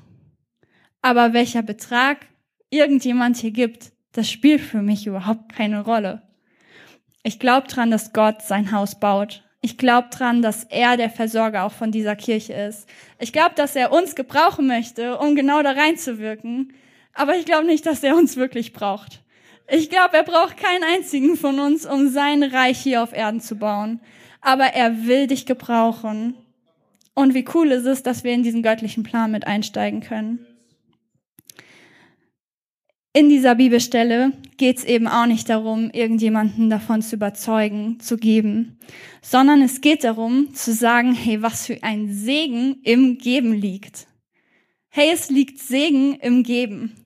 Aber 1.01 1.33
welcher 1.33 1.61
Betrag 1.61 2.25
irgendjemand 2.69 3.37
hier 3.37 3.51
gibt, 3.51 3.91
das 4.13 4.31
spielt 4.31 4.61
für 4.61 4.81
mich 4.81 5.05
überhaupt 5.05 5.53
keine 5.53 5.81
Rolle. 5.83 6.23
Ich 7.21 7.39
glaube 7.39 7.67
dran, 7.67 7.91
dass 7.91 8.13
Gott 8.13 8.41
sein 8.41 8.71
Haus 8.71 8.99
baut. 8.99 9.43
Ich 9.65 9.79
glaube 9.79 10.09
dran, 10.11 10.43
dass 10.43 10.63
er 10.65 10.95
der 10.95 11.09
Versorger 11.09 11.63
auch 11.63 11.71
von 11.71 11.91
dieser 11.91 12.15
Kirche 12.15 12.53
ist. 12.53 12.87
Ich 13.17 13.33
glaube, 13.33 13.55
dass 13.55 13.75
er 13.75 13.91
uns 13.91 14.13
gebrauchen 14.13 14.67
möchte, 14.67 15.17
um 15.17 15.33
genau 15.33 15.63
da 15.63 15.71
reinzuwirken. 15.71 16.71
Aber 17.15 17.35
ich 17.35 17.45
glaube 17.45 17.65
nicht, 17.65 17.83
dass 17.87 18.03
er 18.03 18.15
uns 18.15 18.37
wirklich 18.37 18.73
braucht. 18.73 19.23
Ich 19.67 19.89
glaube, 19.89 20.17
er 20.17 20.23
braucht 20.23 20.57
keinen 20.57 20.83
einzigen 20.83 21.35
von 21.35 21.59
uns, 21.59 21.87
um 21.87 22.09
sein 22.09 22.43
Reich 22.43 22.77
hier 22.77 23.01
auf 23.01 23.11
Erden 23.11 23.41
zu 23.41 23.55
bauen. 23.55 24.01
Aber 24.39 24.65
er 24.65 25.07
will 25.07 25.25
dich 25.25 25.47
gebrauchen. 25.47 26.35
Und 27.15 27.33
wie 27.33 27.45
cool 27.55 27.71
ist 27.71 27.87
es, 27.87 28.03
dass 28.03 28.23
wir 28.23 28.33
in 28.33 28.43
diesen 28.43 28.61
göttlichen 28.61 29.01
Plan 29.01 29.31
mit 29.31 29.47
einsteigen 29.47 30.01
können 30.01 30.45
in 33.15 33.29
dieser 33.29 33.55
Bibelstelle 33.55 34.33
geht 34.57 34.79
es 34.79 34.83
eben 34.83 35.07
auch 35.07 35.25
nicht 35.25 35.47
darum, 35.49 35.89
irgendjemanden 35.89 36.69
davon 36.69 37.01
zu 37.01 37.15
überzeugen, 37.15 37.97
zu 38.01 38.17
geben, 38.17 38.77
sondern 39.21 39.61
es 39.61 39.79
geht 39.79 40.03
darum 40.03 40.53
zu 40.53 40.73
sagen, 40.73 41.13
hey, 41.13 41.41
was 41.41 41.65
für 41.65 41.81
ein 41.81 42.13
Segen 42.13 42.81
im 42.83 43.17
Geben 43.17 43.53
liegt. 43.53 44.07
Hey, 44.89 45.11
es 45.13 45.29
liegt 45.29 45.59
Segen 45.59 46.15
im 46.15 46.43
Geben. 46.43 47.05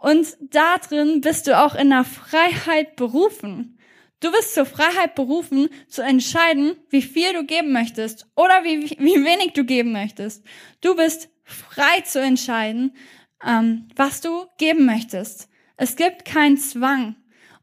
Und 0.00 0.36
da 0.40 0.78
drin 0.78 1.20
bist 1.20 1.46
du 1.46 1.56
auch 1.56 1.76
in 1.76 1.90
der 1.90 2.02
Freiheit 2.02 2.96
berufen. 2.96 3.78
Du 4.18 4.32
bist 4.32 4.52
zur 4.52 4.66
Freiheit 4.66 5.14
berufen, 5.14 5.68
zu 5.86 6.02
entscheiden, 6.02 6.72
wie 6.90 7.02
viel 7.02 7.32
du 7.34 7.44
geben 7.44 7.72
möchtest 7.72 8.26
oder 8.34 8.64
wie, 8.64 8.90
wie 8.98 9.24
wenig 9.24 9.52
du 9.52 9.62
geben 9.64 9.92
möchtest. 9.92 10.44
Du 10.80 10.96
bist 10.96 11.28
frei 11.44 12.00
zu 12.00 12.20
entscheiden, 12.20 12.96
ähm, 13.44 13.88
was 13.96 14.20
du 14.20 14.46
geben 14.58 14.86
möchtest. 14.86 15.48
Es 15.76 15.96
gibt 15.96 16.24
keinen 16.24 16.56
Zwang. 16.56 17.16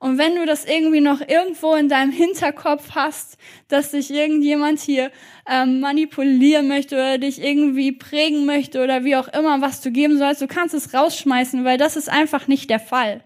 Und 0.03 0.17
wenn 0.17 0.35
du 0.35 0.45
das 0.45 0.65
irgendwie 0.65 0.99
noch 0.99 1.21
irgendwo 1.21 1.75
in 1.75 1.87
deinem 1.87 2.11
Hinterkopf 2.11 2.91
hast, 2.93 3.37
dass 3.69 3.91
dich 3.91 4.11
irgendjemand 4.11 4.81
hier 4.81 5.11
ähm, 5.47 5.79
manipulieren 5.79 6.67
möchte 6.67 6.95
oder 6.95 7.17
dich 7.17 7.41
irgendwie 7.41 7.93
prägen 7.93 8.45
möchte 8.45 8.83
oder 8.83 9.05
wie 9.05 9.15
auch 9.15 9.29
immer, 9.29 9.61
was 9.61 9.79
du 9.79 9.91
geben 9.91 10.17
sollst, 10.17 10.41
du 10.41 10.47
kannst 10.47 10.73
es 10.75 10.93
rausschmeißen, 10.93 11.63
weil 11.63 11.77
das 11.77 11.95
ist 11.95 12.09
einfach 12.09 12.49
nicht 12.49 12.69
der 12.69 12.81
Fall. 12.81 13.23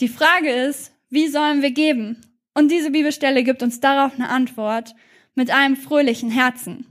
Die 0.00 0.08
Frage 0.08 0.50
ist, 0.50 0.92
wie 1.10 1.28
sollen 1.28 1.62
wir 1.62 1.70
geben? 1.70 2.20
Und 2.52 2.72
diese 2.72 2.90
Bibelstelle 2.90 3.44
gibt 3.44 3.62
uns 3.62 3.78
darauf 3.78 4.14
eine 4.14 4.30
Antwort 4.30 4.96
mit 5.36 5.50
einem 5.50 5.76
fröhlichen 5.76 6.32
Herzen. 6.32 6.89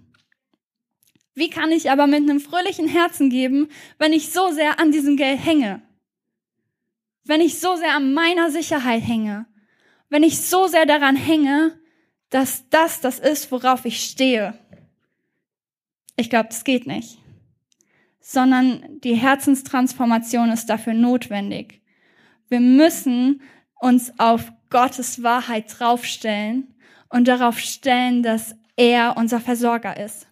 Wie 1.39 1.49
kann 1.49 1.71
ich 1.71 1.89
aber 1.89 2.05
mit 2.05 2.19
einem 2.19 2.41
fröhlichen 2.41 2.89
Herzen 2.89 3.29
geben, 3.29 3.69
wenn 3.97 4.11
ich 4.11 4.33
so 4.33 4.51
sehr 4.51 4.77
an 4.77 4.91
diesem 4.91 5.15
Geld 5.15 5.39
hänge? 5.41 5.81
Wenn 7.23 7.39
ich 7.39 7.61
so 7.61 7.77
sehr 7.77 7.95
an 7.95 8.13
meiner 8.13 8.51
Sicherheit 8.51 9.01
hänge? 9.07 9.45
Wenn 10.09 10.23
ich 10.23 10.41
so 10.41 10.67
sehr 10.67 10.85
daran 10.85 11.15
hänge, 11.15 11.79
dass 12.29 12.67
das 12.69 12.99
das 12.99 13.19
ist, 13.19 13.53
worauf 13.53 13.85
ich 13.85 14.03
stehe? 14.03 14.59
Ich 16.17 16.29
glaube, 16.29 16.49
das 16.49 16.65
geht 16.65 16.85
nicht. 16.85 17.19
Sondern 18.19 18.99
die 18.99 19.15
Herzenstransformation 19.15 20.51
ist 20.51 20.65
dafür 20.65 20.93
notwendig. 20.93 21.81
Wir 22.49 22.59
müssen 22.59 23.41
uns 23.79 24.11
auf 24.19 24.51
Gottes 24.69 25.23
Wahrheit 25.23 25.73
draufstellen 25.79 26.75
und 27.07 27.29
darauf 27.29 27.59
stellen, 27.59 28.23
dass 28.23 28.57
er 28.75 29.15
unser 29.15 29.39
Versorger 29.39 29.95
ist. 29.95 30.28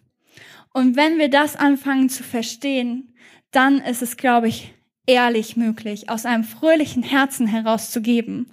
Und 0.72 0.96
wenn 0.96 1.18
wir 1.18 1.30
das 1.30 1.56
anfangen 1.56 2.08
zu 2.08 2.22
verstehen, 2.22 3.14
dann 3.50 3.78
ist 3.78 4.02
es, 4.02 4.16
glaube 4.16 4.48
ich, 4.48 4.74
ehrlich 5.06 5.56
möglich, 5.56 6.10
aus 6.10 6.26
einem 6.26 6.44
fröhlichen 6.44 7.02
Herzen 7.02 7.46
heraus 7.46 7.90
zu 7.90 8.02
geben. 8.02 8.52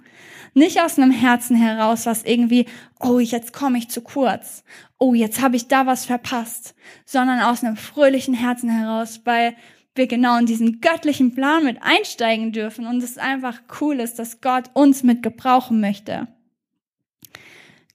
Nicht 0.54 0.80
aus 0.80 0.98
einem 0.98 1.10
Herzen 1.10 1.54
heraus, 1.54 2.06
was 2.06 2.22
irgendwie, 2.22 2.64
oh, 2.98 3.18
jetzt 3.18 3.52
komme 3.52 3.76
ich 3.76 3.90
zu 3.90 4.00
kurz, 4.00 4.64
oh, 4.98 5.12
jetzt 5.12 5.42
habe 5.42 5.56
ich 5.56 5.68
da 5.68 5.84
was 5.84 6.06
verpasst, 6.06 6.74
sondern 7.04 7.40
aus 7.40 7.62
einem 7.62 7.76
fröhlichen 7.76 8.32
Herzen 8.32 8.70
heraus, 8.70 9.20
weil 9.24 9.54
wir 9.94 10.06
genau 10.06 10.38
in 10.38 10.46
diesen 10.46 10.80
göttlichen 10.80 11.34
Plan 11.34 11.64
mit 11.64 11.82
einsteigen 11.82 12.52
dürfen 12.52 12.86
und 12.86 13.02
es 13.02 13.18
einfach 13.18 13.60
cool 13.80 14.00
ist, 14.00 14.18
dass 14.18 14.40
Gott 14.40 14.70
uns 14.72 15.02
mit 15.02 15.22
gebrauchen 15.22 15.80
möchte. 15.80 16.28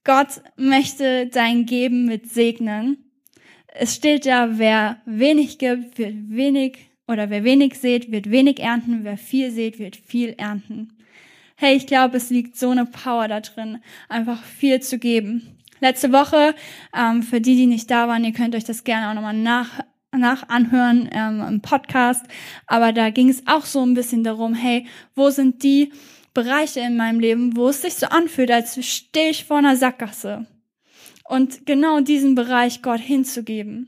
Gott 0.04 0.42
möchte 0.56 1.28
dein 1.28 1.66
Geben 1.66 2.06
mit 2.06 2.30
segnen. 2.30 3.11
Es 3.74 3.96
steht 3.96 4.26
ja, 4.26 4.58
wer 4.58 5.02
wenig 5.06 5.58
gibt, 5.58 5.98
wird 5.98 6.14
wenig, 6.30 6.90
oder 7.08 7.30
wer 7.30 7.44
wenig 7.44 7.80
sät, 7.80 8.12
wird 8.12 8.30
wenig 8.30 8.60
ernten, 8.60 9.04
wer 9.04 9.18
viel 9.18 9.52
sät, 9.52 9.80
wird 9.80 9.96
viel 9.96 10.36
ernten. 10.38 10.98
Hey, 11.56 11.76
ich 11.76 11.88
glaube, 11.88 12.18
es 12.18 12.30
liegt 12.30 12.58
so 12.58 12.72
eine 12.72 12.86
Power 12.86 13.28
da 13.28 13.40
drin, 13.40 13.80
einfach 14.10 14.44
viel 14.44 14.82
zu 14.82 14.98
geben. 14.98 15.58
Letzte 15.80 16.12
Woche, 16.12 16.54
ähm, 16.96 17.24
für 17.24 17.40
die, 17.40 17.56
die 17.56 17.66
nicht 17.66 17.90
da 17.90 18.08
waren, 18.08 18.24
ihr 18.24 18.34
könnt 18.34 18.56
euch 18.56 18.66
das 18.66 18.84
gerne 18.84 19.10
auch 19.10 19.14
nochmal 19.14 19.38
nach, 19.38 19.84
nach 20.12 20.50
anhören 20.50 21.10
ähm, 21.12 21.42
im 21.48 21.62
Podcast. 21.62 22.26
Aber 22.68 22.92
da 22.92 23.10
ging 23.10 23.30
es 23.30 23.48
auch 23.48 23.66
so 23.66 23.84
ein 23.86 23.94
bisschen 23.94 24.24
darum, 24.24 24.54
hey, 24.54 24.86
wo 25.16 25.30
sind 25.30 25.64
die 25.64 25.92
Bereiche 26.34 26.82
in 26.82 26.98
meinem 26.98 27.20
Leben, 27.20 27.56
wo 27.56 27.70
es 27.70 27.82
sich 27.82 27.96
so 27.96 28.08
anfühlt, 28.08 28.52
als 28.52 28.84
stehe 28.86 29.30
ich 29.30 29.46
vor 29.46 29.58
einer 29.58 29.76
Sackgasse. 29.76 30.46
Und 31.32 31.66
genau 31.66 32.02
diesen 32.02 32.36
Bereich 32.36 32.82
Gott 32.82 33.00
hinzugeben. 33.00 33.88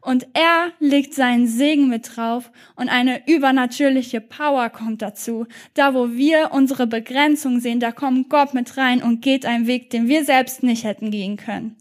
Und 0.00 0.28
er 0.34 0.70
legt 0.78 1.14
seinen 1.14 1.48
Segen 1.48 1.88
mit 1.88 2.14
drauf 2.14 2.52
und 2.76 2.88
eine 2.88 3.26
übernatürliche 3.26 4.20
Power 4.20 4.70
kommt 4.70 5.02
dazu. 5.02 5.48
Da, 5.74 5.94
wo 5.94 6.12
wir 6.12 6.50
unsere 6.52 6.86
Begrenzung 6.86 7.58
sehen, 7.58 7.80
da 7.80 7.90
kommt 7.90 8.30
Gott 8.30 8.54
mit 8.54 8.76
rein 8.76 9.02
und 9.02 9.20
geht 9.20 9.46
einen 9.46 9.66
Weg, 9.66 9.90
den 9.90 10.06
wir 10.06 10.24
selbst 10.24 10.62
nicht 10.62 10.84
hätten 10.84 11.10
gehen 11.10 11.36
können. 11.36 11.74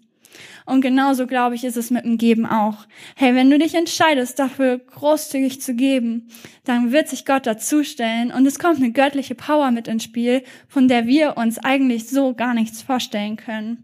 Und 0.66 0.82
genauso, 0.82 1.28
glaube 1.28 1.54
ich, 1.54 1.64
ist 1.66 1.78
es 1.78 1.92
mit 1.92 2.04
dem 2.04 2.18
Geben 2.18 2.48
auch. 2.48 2.88
Hey, 3.16 3.36
wenn 3.36 3.52
du 3.52 3.60
dich 3.60 3.76
entscheidest, 3.76 4.40
dafür 4.40 4.80
großzügig 4.80 5.62
zu 5.62 5.76
geben, 5.76 6.30
dann 6.64 6.92
wird 6.92 7.10
sich 7.10 7.28
Gott 7.28 7.46
dazustellen 7.46 8.32
und 8.32 8.48
es 8.48 8.58
kommt 8.58 8.78
eine 8.78 8.92
göttliche 8.92 9.36
Power 9.36 9.70
mit 9.70 9.88
ins 9.88 10.04
Spiel, 10.04 10.42
von 10.68 10.88
der 10.88 11.06
wir 11.06 11.38
uns 11.38 11.60
eigentlich 11.60 12.10
so 12.10 12.34
gar 12.34 12.56
nichts 12.56 12.82
vorstellen 12.82 13.36
können. 13.36 13.84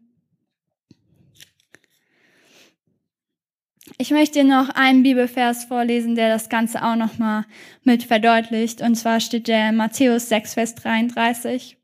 Ich 4.02 4.10
möchte 4.10 4.44
noch 4.44 4.70
einen 4.70 5.04
Bibelvers 5.04 5.66
vorlesen, 5.66 6.16
der 6.16 6.30
das 6.30 6.50
Ganze 6.50 6.84
auch 6.84 6.96
nochmal 6.96 7.46
mit 7.84 8.04
verdeutlicht. 8.04 8.82
Und 8.82 8.96
zwar 8.96 9.20
steht 9.20 9.48
der 9.48 9.72
Matthäus 9.72 10.28
6, 10.28 10.56
Vers 10.56 10.76
33. 10.76 11.78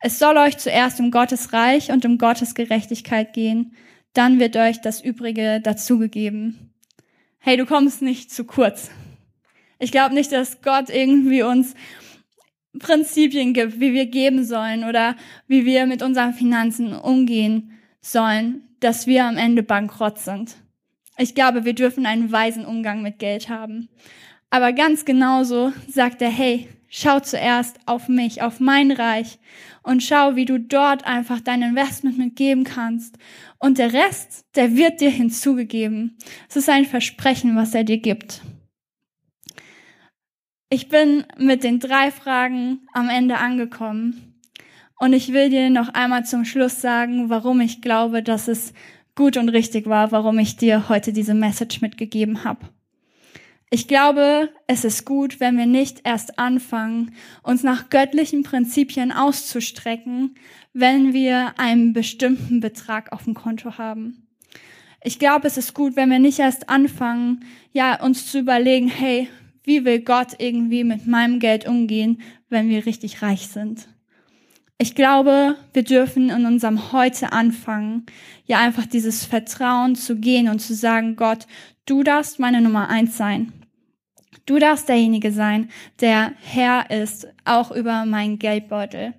Es 0.00 0.18
soll 0.18 0.38
euch 0.38 0.56
zuerst 0.56 0.98
um 0.98 1.10
Gottes 1.10 1.52
Reich 1.52 1.92
und 1.92 2.04
um 2.06 2.18
Gottes 2.18 2.54
Gerechtigkeit 2.54 3.32
gehen 3.34 3.76
dann 4.12 4.38
wird 4.38 4.56
euch 4.56 4.80
das 4.80 5.00
Übrige 5.00 5.60
dazugegeben. 5.60 6.74
Hey, 7.38 7.56
du 7.56 7.66
kommst 7.66 8.02
nicht 8.02 8.30
zu 8.30 8.44
kurz. 8.44 8.90
Ich 9.78 9.90
glaube 9.90 10.14
nicht, 10.14 10.30
dass 10.32 10.62
Gott 10.62 10.90
irgendwie 10.90 11.42
uns 11.42 11.74
Prinzipien 12.78 13.52
gibt, 13.52 13.80
wie 13.80 13.92
wir 13.92 14.06
geben 14.06 14.44
sollen 14.44 14.84
oder 14.84 15.16
wie 15.48 15.64
wir 15.64 15.86
mit 15.86 16.02
unseren 16.02 16.34
Finanzen 16.34 16.94
umgehen 16.94 17.72
sollen, 18.00 18.62
dass 18.80 19.06
wir 19.06 19.24
am 19.24 19.36
Ende 19.36 19.62
bankrott 19.62 20.18
sind. 20.18 20.56
Ich 21.22 21.36
glaube, 21.36 21.64
wir 21.64 21.72
dürfen 21.72 22.04
einen 22.04 22.32
weisen 22.32 22.66
Umgang 22.66 23.00
mit 23.00 23.20
Geld 23.20 23.48
haben. 23.48 23.88
Aber 24.50 24.72
ganz 24.72 25.04
genauso 25.04 25.72
sagt 25.86 26.20
er, 26.20 26.30
hey, 26.30 26.68
schau 26.88 27.20
zuerst 27.20 27.78
auf 27.86 28.08
mich, 28.08 28.42
auf 28.42 28.58
mein 28.58 28.90
Reich 28.90 29.38
und 29.84 30.02
schau, 30.02 30.34
wie 30.34 30.46
du 30.46 30.58
dort 30.58 31.06
einfach 31.06 31.38
dein 31.38 31.62
Investment 31.62 32.18
mitgeben 32.18 32.64
kannst. 32.64 33.18
Und 33.60 33.78
der 33.78 33.92
Rest, 33.92 34.46
der 34.56 34.74
wird 34.74 35.00
dir 35.00 35.10
hinzugegeben. 35.10 36.18
Es 36.48 36.56
ist 36.56 36.68
ein 36.68 36.86
Versprechen, 36.86 37.54
was 37.54 37.72
er 37.72 37.84
dir 37.84 37.98
gibt. 37.98 38.42
Ich 40.70 40.88
bin 40.88 41.24
mit 41.38 41.62
den 41.62 41.78
drei 41.78 42.10
Fragen 42.10 42.80
am 42.94 43.08
Ende 43.08 43.38
angekommen. 43.38 44.40
Und 44.98 45.12
ich 45.12 45.32
will 45.32 45.50
dir 45.50 45.70
noch 45.70 45.90
einmal 45.90 46.24
zum 46.24 46.44
Schluss 46.44 46.80
sagen, 46.80 47.30
warum 47.30 47.60
ich 47.60 47.80
glaube, 47.80 48.24
dass 48.24 48.48
es 48.48 48.72
gut 49.14 49.36
und 49.36 49.48
richtig 49.48 49.86
war, 49.86 50.12
warum 50.12 50.38
ich 50.38 50.56
dir 50.56 50.88
heute 50.88 51.12
diese 51.12 51.34
Message 51.34 51.80
mitgegeben 51.80 52.44
habe. 52.44 52.68
Ich 53.74 53.88
glaube, 53.88 54.50
es 54.66 54.84
ist 54.84 55.06
gut, 55.06 55.40
wenn 55.40 55.56
wir 55.56 55.64
nicht 55.64 56.02
erst 56.04 56.38
anfangen, 56.38 57.14
uns 57.42 57.62
nach 57.62 57.88
göttlichen 57.88 58.42
Prinzipien 58.42 59.12
auszustrecken, 59.12 60.34
wenn 60.74 61.14
wir 61.14 61.58
einen 61.58 61.94
bestimmten 61.94 62.60
Betrag 62.60 63.12
auf 63.12 63.24
dem 63.24 63.32
Konto 63.32 63.78
haben. 63.78 64.26
Ich 65.02 65.18
glaube, 65.18 65.46
es 65.46 65.56
ist 65.56 65.72
gut, 65.72 65.96
wenn 65.96 66.10
wir 66.10 66.18
nicht 66.18 66.38
erst 66.38 66.68
anfangen, 66.68 67.46
ja, 67.72 68.02
uns 68.02 68.30
zu 68.30 68.40
überlegen, 68.40 68.88
hey, 68.88 69.28
wie 69.64 69.86
will 69.86 70.00
Gott 70.00 70.34
irgendwie 70.38 70.84
mit 70.84 71.06
meinem 71.06 71.38
Geld 71.38 71.66
umgehen, 71.66 72.20
wenn 72.50 72.68
wir 72.68 72.84
richtig 72.84 73.22
reich 73.22 73.48
sind? 73.48 73.88
Ich 74.82 74.96
glaube, 74.96 75.54
wir 75.74 75.84
dürfen 75.84 76.28
in 76.28 76.44
unserem 76.44 76.90
Heute 76.90 77.32
anfangen, 77.32 78.04
ja 78.46 78.58
einfach 78.58 78.84
dieses 78.84 79.24
Vertrauen 79.24 79.94
zu 79.94 80.16
gehen 80.16 80.48
und 80.48 80.58
zu 80.58 80.74
sagen, 80.74 81.14
Gott, 81.14 81.46
du 81.86 82.02
darfst 82.02 82.40
meine 82.40 82.60
Nummer 82.60 82.88
eins 82.88 83.16
sein. 83.16 83.52
Du 84.44 84.58
darfst 84.58 84.88
derjenige 84.88 85.30
sein, 85.30 85.68
der 86.00 86.32
Herr 86.40 86.90
ist, 86.90 87.28
auch 87.44 87.70
über 87.70 88.04
meinen 88.06 88.40
Geldbeutel. 88.40 89.14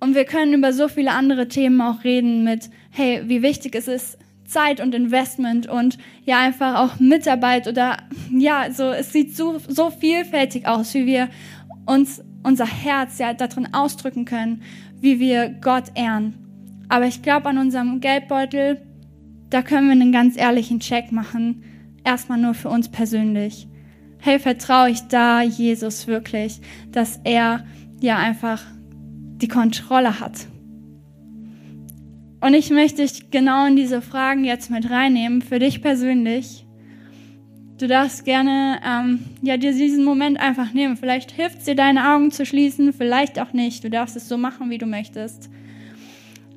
Und 0.00 0.14
wir 0.14 0.26
können 0.26 0.52
über 0.52 0.74
so 0.74 0.88
viele 0.88 1.12
andere 1.12 1.48
Themen 1.48 1.80
auch 1.80 2.04
reden 2.04 2.44
mit, 2.44 2.68
hey, 2.90 3.22
wie 3.24 3.40
wichtig 3.40 3.74
es 3.74 3.88
ist, 3.88 4.18
Zeit 4.44 4.82
und 4.82 4.94
Investment 4.94 5.66
und 5.66 5.96
ja 6.26 6.38
einfach 6.40 6.78
auch 6.78 7.00
Mitarbeit 7.00 7.68
oder 7.68 7.96
ja, 8.30 8.70
so, 8.70 8.90
es 8.90 9.14
sieht 9.14 9.34
so, 9.34 9.58
so 9.66 9.88
vielfältig 9.90 10.66
aus, 10.66 10.92
wie 10.92 11.06
wir 11.06 11.30
uns 11.86 12.22
unser 12.42 12.66
Herz 12.66 13.18
ja 13.18 13.34
darin 13.34 13.72
ausdrücken 13.72 14.24
können, 14.24 14.62
wie 15.00 15.20
wir 15.20 15.48
Gott 15.48 15.92
ehren. 15.94 16.34
Aber 16.88 17.06
ich 17.06 17.22
glaube, 17.22 17.48
an 17.48 17.58
unserem 17.58 18.00
Geldbeutel, 18.00 18.82
da 19.50 19.62
können 19.62 19.86
wir 19.86 19.92
einen 19.92 20.12
ganz 20.12 20.36
ehrlichen 20.36 20.80
Check 20.80 21.12
machen. 21.12 21.62
Erstmal 22.04 22.38
nur 22.38 22.54
für 22.54 22.68
uns 22.68 22.88
persönlich 22.88 23.68
hey, 24.22 24.38
vertraue 24.38 24.90
ich 24.90 25.00
da 25.08 25.42
Jesus 25.42 26.06
wirklich, 26.06 26.60
dass 26.92 27.20
er 27.24 27.64
ja 28.00 28.16
einfach 28.16 28.62
die 29.36 29.48
Kontrolle 29.48 30.20
hat. 30.20 30.46
Und 32.40 32.54
ich 32.54 32.70
möchte 32.70 33.02
dich 33.02 33.30
genau 33.30 33.66
in 33.66 33.76
diese 33.76 34.00
Fragen 34.00 34.44
jetzt 34.44 34.70
mit 34.70 34.88
reinnehmen, 34.88 35.42
für 35.42 35.58
dich 35.58 35.82
persönlich. 35.82 36.61
Du 37.82 37.88
darfst 37.88 38.24
gerne 38.24 38.78
ähm, 38.86 39.24
ja, 39.42 39.56
dir 39.56 39.72
diesen 39.72 40.04
Moment 40.04 40.38
einfach 40.38 40.72
nehmen. 40.72 40.96
Vielleicht 40.96 41.32
hilft 41.32 41.58
es 41.58 41.64
dir, 41.64 41.74
deine 41.74 42.14
Augen 42.14 42.30
zu 42.30 42.46
schließen, 42.46 42.92
vielleicht 42.92 43.40
auch 43.40 43.52
nicht. 43.52 43.82
Du 43.82 43.90
darfst 43.90 44.14
es 44.14 44.28
so 44.28 44.38
machen, 44.38 44.70
wie 44.70 44.78
du 44.78 44.86
möchtest. 44.86 45.50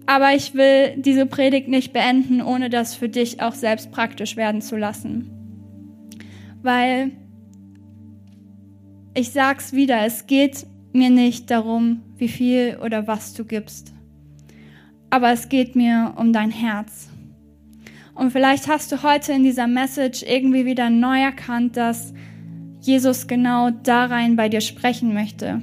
Aber 0.06 0.36
ich 0.36 0.54
will 0.54 0.94
diese 0.98 1.26
Predigt 1.26 1.68
nicht 1.68 1.94
beenden, 1.94 2.44
ohne 2.44 2.70
das 2.70 2.94
für 2.94 3.10
dich 3.10 3.42
auch 3.42 3.56
selbst 3.56 3.92
praktisch 3.92 4.36
werden 4.36 4.62
zu 4.62 4.78
lassen. 4.78 5.32
Weil 6.62 7.10
ich 9.16 9.32
sag's 9.32 9.74
wieder, 9.74 10.06
es 10.06 10.28
geht 10.28 10.68
mir 10.94 11.10
nicht 11.10 11.50
darum, 11.50 12.04
wie 12.18 12.28
viel 12.28 12.78
oder 12.86 13.08
was 13.08 13.34
du 13.34 13.46
gibst. 13.46 13.96
Aber 15.10 15.32
es 15.32 15.50
geht 15.50 15.76
mir 15.76 16.14
um 16.18 16.34
dein 16.34 16.52
Herz. 16.52 17.10
Und 18.16 18.32
vielleicht 18.32 18.68
hast 18.70 18.92
du 18.92 19.04
heute 19.04 19.34
in 19.34 19.44
dieser 19.44 19.68
Message 19.68 20.24
irgendwie 20.24 20.66
wieder 20.66 20.90
neu 20.90 21.20
erkannt, 21.20 21.76
dass 21.76 22.14
Jesus 22.80 23.28
genau 23.28 23.72
da 23.72 24.06
rein 24.06 24.38
bei 24.38 24.48
dir 24.48 24.62
sprechen 24.62 25.14
möchte. 25.14 25.62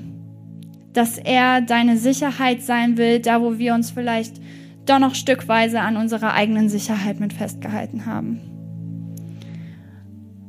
Dass 0.92 1.16
er 1.16 1.62
deine 1.62 1.96
Sicherheit 1.96 2.62
sein 2.62 2.98
will, 2.98 3.20
da 3.20 3.40
wo 3.40 3.58
wir 3.58 3.72
uns 3.74 3.90
vielleicht 3.90 4.34
doch 4.84 4.98
noch 4.98 5.14
stückweise 5.14 5.80
an 5.80 5.96
unserer 5.96 6.34
eigenen 6.34 6.68
Sicherheit 6.68 7.20
mit 7.20 7.32
festgehalten 7.32 8.04
haben. 8.04 8.40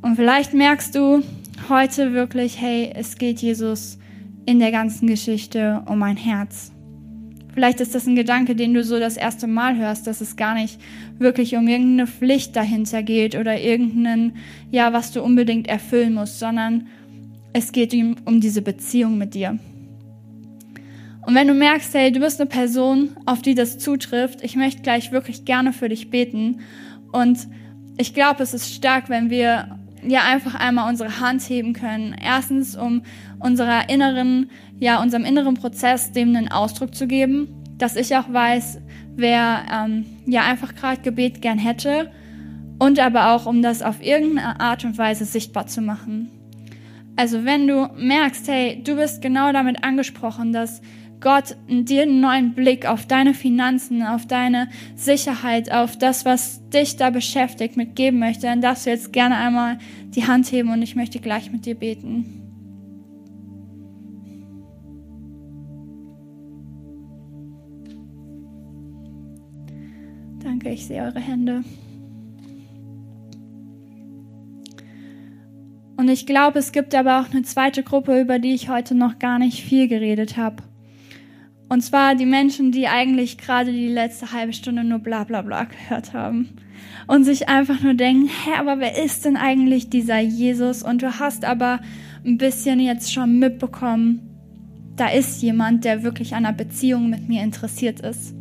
Und 0.02 0.16
vielleicht 0.16 0.52
merkst 0.52 0.94
du, 0.94 1.22
heute 1.70 2.12
wirklich, 2.12 2.60
hey, 2.60 2.92
es 2.94 3.16
geht 3.16 3.40
Jesus 3.40 3.98
in 4.44 4.58
der 4.58 4.70
ganzen 4.70 5.06
Geschichte 5.06 5.82
um 5.86 5.98
mein 5.98 6.18
Herz. 6.18 6.73
Vielleicht 7.54 7.80
ist 7.80 7.94
das 7.94 8.06
ein 8.06 8.16
Gedanke, 8.16 8.56
den 8.56 8.74
du 8.74 8.82
so 8.82 8.98
das 8.98 9.16
erste 9.16 9.46
Mal 9.46 9.76
hörst, 9.76 10.08
dass 10.08 10.20
es 10.20 10.36
gar 10.36 10.54
nicht 10.54 10.80
wirklich 11.18 11.54
um 11.54 11.68
irgendeine 11.68 12.08
Pflicht 12.08 12.56
dahinter 12.56 13.04
geht 13.04 13.36
oder 13.36 13.60
irgendeinen, 13.60 14.36
ja, 14.72 14.92
was 14.92 15.12
du 15.12 15.22
unbedingt 15.22 15.68
erfüllen 15.68 16.14
musst, 16.14 16.40
sondern 16.40 16.88
es 17.52 17.70
geht 17.70 17.92
ihm 17.92 18.16
um 18.24 18.40
diese 18.40 18.60
Beziehung 18.60 19.18
mit 19.18 19.34
dir. 19.34 19.58
Und 21.22 21.34
wenn 21.36 21.46
du 21.46 21.54
merkst, 21.54 21.94
hey, 21.94 22.10
du 22.10 22.18
bist 22.20 22.40
eine 22.40 22.50
Person, 22.50 23.10
auf 23.24 23.40
die 23.40 23.54
das 23.54 23.78
zutrifft, 23.78 24.42
ich 24.42 24.56
möchte 24.56 24.82
gleich 24.82 25.12
wirklich 25.12 25.44
gerne 25.44 25.72
für 25.72 25.88
dich 25.88 26.10
beten. 26.10 26.60
Und 27.12 27.46
ich 27.96 28.12
glaube, 28.12 28.42
es 28.42 28.52
ist 28.52 28.74
stark, 28.74 29.08
wenn 29.08 29.30
wir 29.30 29.78
ja 30.06 30.22
einfach 30.24 30.54
einmal 30.54 30.90
unsere 30.90 31.20
Hand 31.20 31.40
heben 31.48 31.72
können. 31.72 32.14
Erstens, 32.20 32.76
um 32.76 33.02
unserer 33.38 33.88
inneren, 33.88 34.50
ja, 34.78 35.02
unserem 35.02 35.24
inneren 35.24 35.54
Prozess 35.54 36.12
dem 36.12 36.34
einen 36.36 36.50
Ausdruck 36.50 36.94
zu 36.94 37.06
geben, 37.06 37.48
dass 37.78 37.96
ich 37.96 38.14
auch 38.16 38.32
weiß, 38.32 38.78
wer 39.16 39.64
ähm, 39.72 40.04
ja 40.26 40.42
einfach 40.42 40.74
gerade 40.74 41.02
Gebet 41.02 41.42
gern 41.42 41.58
hätte. 41.58 42.10
und 42.78 42.98
aber 42.98 43.32
auch, 43.32 43.46
um 43.46 43.62
das 43.62 43.82
auf 43.82 44.02
irgendeine 44.02 44.60
Art 44.60 44.84
und 44.84 44.98
Weise 44.98 45.24
sichtbar 45.24 45.66
zu 45.66 45.80
machen. 45.80 46.28
Also 47.16 47.44
wenn 47.44 47.68
du 47.68 47.88
merkst, 47.96 48.48
hey, 48.48 48.82
du 48.82 48.96
bist 48.96 49.22
genau 49.22 49.52
damit 49.52 49.84
angesprochen, 49.84 50.52
dass 50.52 50.82
Gott 51.20 51.56
dir 51.68 52.02
einen 52.02 52.20
neuen 52.20 52.54
Blick 52.54 52.86
auf 52.86 53.06
deine 53.06 53.32
Finanzen, 53.32 54.02
auf 54.02 54.26
deine 54.26 54.68
Sicherheit, 54.96 55.72
auf 55.72 55.96
das, 55.96 56.24
was 56.24 56.68
dich 56.68 56.96
da 56.96 57.10
beschäftigt, 57.10 57.76
mitgeben 57.76 58.18
möchte, 58.18 58.42
dann 58.42 58.60
darfst 58.60 58.84
du 58.84 58.90
jetzt 58.90 59.12
gerne 59.12 59.36
einmal 59.36 59.78
die 60.08 60.26
Hand 60.26 60.50
heben 60.50 60.70
und 60.70 60.82
ich 60.82 60.96
möchte 60.96 61.20
gleich 61.20 61.50
mit 61.50 61.64
dir 61.64 61.76
beten. 61.76 62.43
Danke, 70.54 70.70
ich 70.70 70.86
sehe 70.86 71.02
eure 71.02 71.18
Hände. 71.18 71.64
Und 75.96 76.08
ich 76.08 76.26
glaube, 76.26 76.60
es 76.60 76.70
gibt 76.70 76.94
aber 76.94 77.20
auch 77.20 77.32
eine 77.32 77.42
zweite 77.42 77.82
Gruppe, 77.82 78.20
über 78.20 78.38
die 78.38 78.54
ich 78.54 78.68
heute 78.68 78.94
noch 78.94 79.18
gar 79.18 79.40
nicht 79.40 79.64
viel 79.64 79.88
geredet 79.88 80.36
habe. 80.36 80.62
Und 81.68 81.80
zwar 81.80 82.14
die 82.14 82.24
Menschen, 82.24 82.70
die 82.70 82.86
eigentlich 82.86 83.36
gerade 83.36 83.72
die 83.72 83.88
letzte 83.88 84.30
halbe 84.30 84.52
Stunde 84.52 84.84
nur 84.84 85.00
bla 85.00 85.24
bla 85.24 85.42
bla 85.42 85.64
gehört 85.64 86.12
haben. 86.12 86.50
Und 87.08 87.24
sich 87.24 87.48
einfach 87.48 87.80
nur 87.80 87.94
denken, 87.94 88.28
hä, 88.28 88.52
aber 88.56 88.78
wer 88.78 89.04
ist 89.04 89.24
denn 89.24 89.36
eigentlich 89.36 89.90
dieser 89.90 90.20
Jesus? 90.20 90.84
Und 90.84 91.02
du 91.02 91.18
hast 91.18 91.44
aber 91.44 91.80
ein 92.24 92.38
bisschen 92.38 92.78
jetzt 92.78 93.12
schon 93.12 93.40
mitbekommen, 93.40 94.20
da 94.94 95.08
ist 95.08 95.42
jemand, 95.42 95.84
der 95.84 96.04
wirklich 96.04 96.32
an 96.32 96.46
einer 96.46 96.56
Beziehung 96.56 97.10
mit 97.10 97.28
mir 97.28 97.42
interessiert 97.42 97.98
ist. 97.98 98.36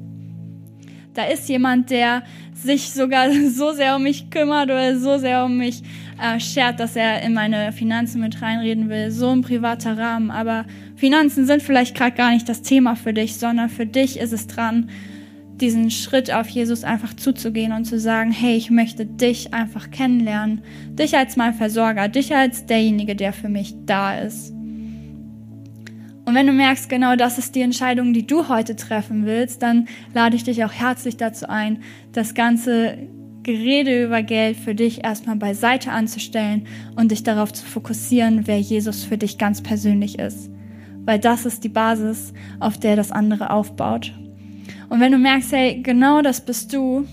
Da 1.13 1.25
ist 1.25 1.47
jemand, 1.49 1.89
der 1.89 2.23
sich 2.53 2.91
sogar 2.91 3.31
so 3.49 3.71
sehr 3.73 3.95
um 3.95 4.03
mich 4.03 4.29
kümmert 4.29 4.65
oder 4.65 4.97
so 4.97 5.17
sehr 5.17 5.45
um 5.45 5.57
mich 5.57 5.81
äh, 6.21 6.39
schert, 6.39 6.79
dass 6.79 6.95
er 6.95 7.21
in 7.21 7.33
meine 7.33 7.71
Finanzen 7.71 8.21
mit 8.21 8.41
reinreden 8.41 8.89
will. 8.89 9.11
So 9.11 9.29
ein 9.29 9.41
privater 9.41 9.97
Rahmen. 9.97 10.31
Aber 10.31 10.65
Finanzen 10.95 11.45
sind 11.45 11.61
vielleicht 11.61 11.95
gerade 11.95 12.15
gar 12.15 12.31
nicht 12.31 12.47
das 12.47 12.61
Thema 12.61 12.95
für 12.95 13.13
dich, 13.13 13.37
sondern 13.37 13.69
für 13.69 13.85
dich 13.85 14.19
ist 14.19 14.33
es 14.33 14.47
dran, 14.47 14.89
diesen 15.55 15.91
Schritt 15.91 16.33
auf 16.33 16.49
Jesus 16.49 16.83
einfach 16.83 17.13
zuzugehen 17.13 17.73
und 17.73 17.85
zu 17.85 17.99
sagen, 17.99 18.31
hey, 18.31 18.55
ich 18.55 18.71
möchte 18.71 19.05
dich 19.05 19.53
einfach 19.53 19.91
kennenlernen. 19.91 20.61
Dich 20.89 21.15
als 21.15 21.35
mein 21.35 21.53
Versorger, 21.53 22.07
dich 22.07 22.35
als 22.35 22.65
derjenige, 22.65 23.15
der 23.15 23.33
für 23.33 23.49
mich 23.49 23.75
da 23.85 24.17
ist. 24.17 24.53
Und 26.25 26.35
wenn 26.35 26.47
du 26.47 26.53
merkst, 26.53 26.89
genau 26.89 27.15
das 27.15 27.37
ist 27.37 27.53
die 27.55 27.61
Entscheidung, 27.61 28.13
die 28.13 28.25
du 28.25 28.47
heute 28.47 28.75
treffen 28.75 29.25
willst, 29.25 29.61
dann 29.61 29.87
lade 30.13 30.35
ich 30.35 30.43
dich 30.43 30.63
auch 30.63 30.71
herzlich 30.71 31.17
dazu 31.17 31.49
ein, 31.49 31.83
das 32.13 32.33
ganze 32.33 32.97
Gerede 33.43 34.05
über 34.05 34.23
Geld 34.23 34.55
für 34.55 34.73
dich 34.73 35.03
erstmal 35.03 35.35
beiseite 35.35 35.91
anzustellen 35.91 36.65
und 36.95 37.11
dich 37.11 37.23
darauf 37.23 37.51
zu 37.51 37.65
fokussieren, 37.65 38.47
wer 38.47 38.59
Jesus 38.59 39.03
für 39.03 39.17
dich 39.17 39.37
ganz 39.37 39.61
persönlich 39.61 40.17
ist. 40.17 40.49
Weil 41.03 41.19
das 41.19 41.45
ist 41.45 41.65
die 41.65 41.69
Basis, 41.69 42.33
auf 42.61 42.77
der 42.77 42.95
das 42.95 43.11
andere 43.11 43.49
aufbaut. 43.49 44.13
Und 44.87 45.01
wenn 45.01 45.11
du 45.11 45.17
merkst, 45.17 45.51
hey, 45.51 45.81
genau 45.81 46.21
das 46.21 46.45
bist 46.45 46.71
du, 46.71 47.05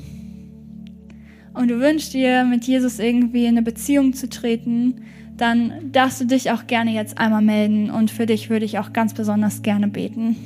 und 1.53 1.69
du 1.69 1.81
wünschst 1.81 2.15
dir, 2.15 2.45
mit 2.45 2.65
Jesus 2.65 2.99
irgendwie 2.99 3.45
in 3.45 3.57
eine 3.57 3.63
Beziehung 3.63 4.13
zu 4.13 4.29
treten, 4.29 5.03
dann 5.41 5.93
darfst 5.93 6.21
du 6.21 6.27
dich 6.27 6.51
auch 6.51 6.67
gerne 6.67 6.93
jetzt 6.93 7.17
einmal 7.19 7.41
melden 7.41 7.91
und 7.91 8.11
für 8.11 8.27
dich 8.27 8.51
würde 8.51 8.67
ich 8.67 8.79
auch 8.79 8.93
ganz 8.93 9.15
besonders 9.15 9.63
gerne 9.63 9.89
beten. 9.89 10.37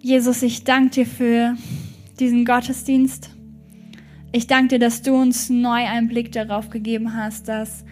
Jesus, 0.00 0.42
ich 0.42 0.64
danke 0.64 0.90
dir 0.90 1.06
für 1.06 1.56
diesen 2.20 2.44
Gottesdienst. 2.44 3.30
Ich 4.32 4.46
danke 4.46 4.68
dir, 4.68 4.78
dass 4.78 5.02
du 5.02 5.14
uns 5.14 5.50
neu 5.50 5.84
einen 5.84 6.08
Blick 6.08 6.32
darauf 6.32 6.70
gegeben 6.70 7.14
hast, 7.14 7.48
dass 7.48 7.84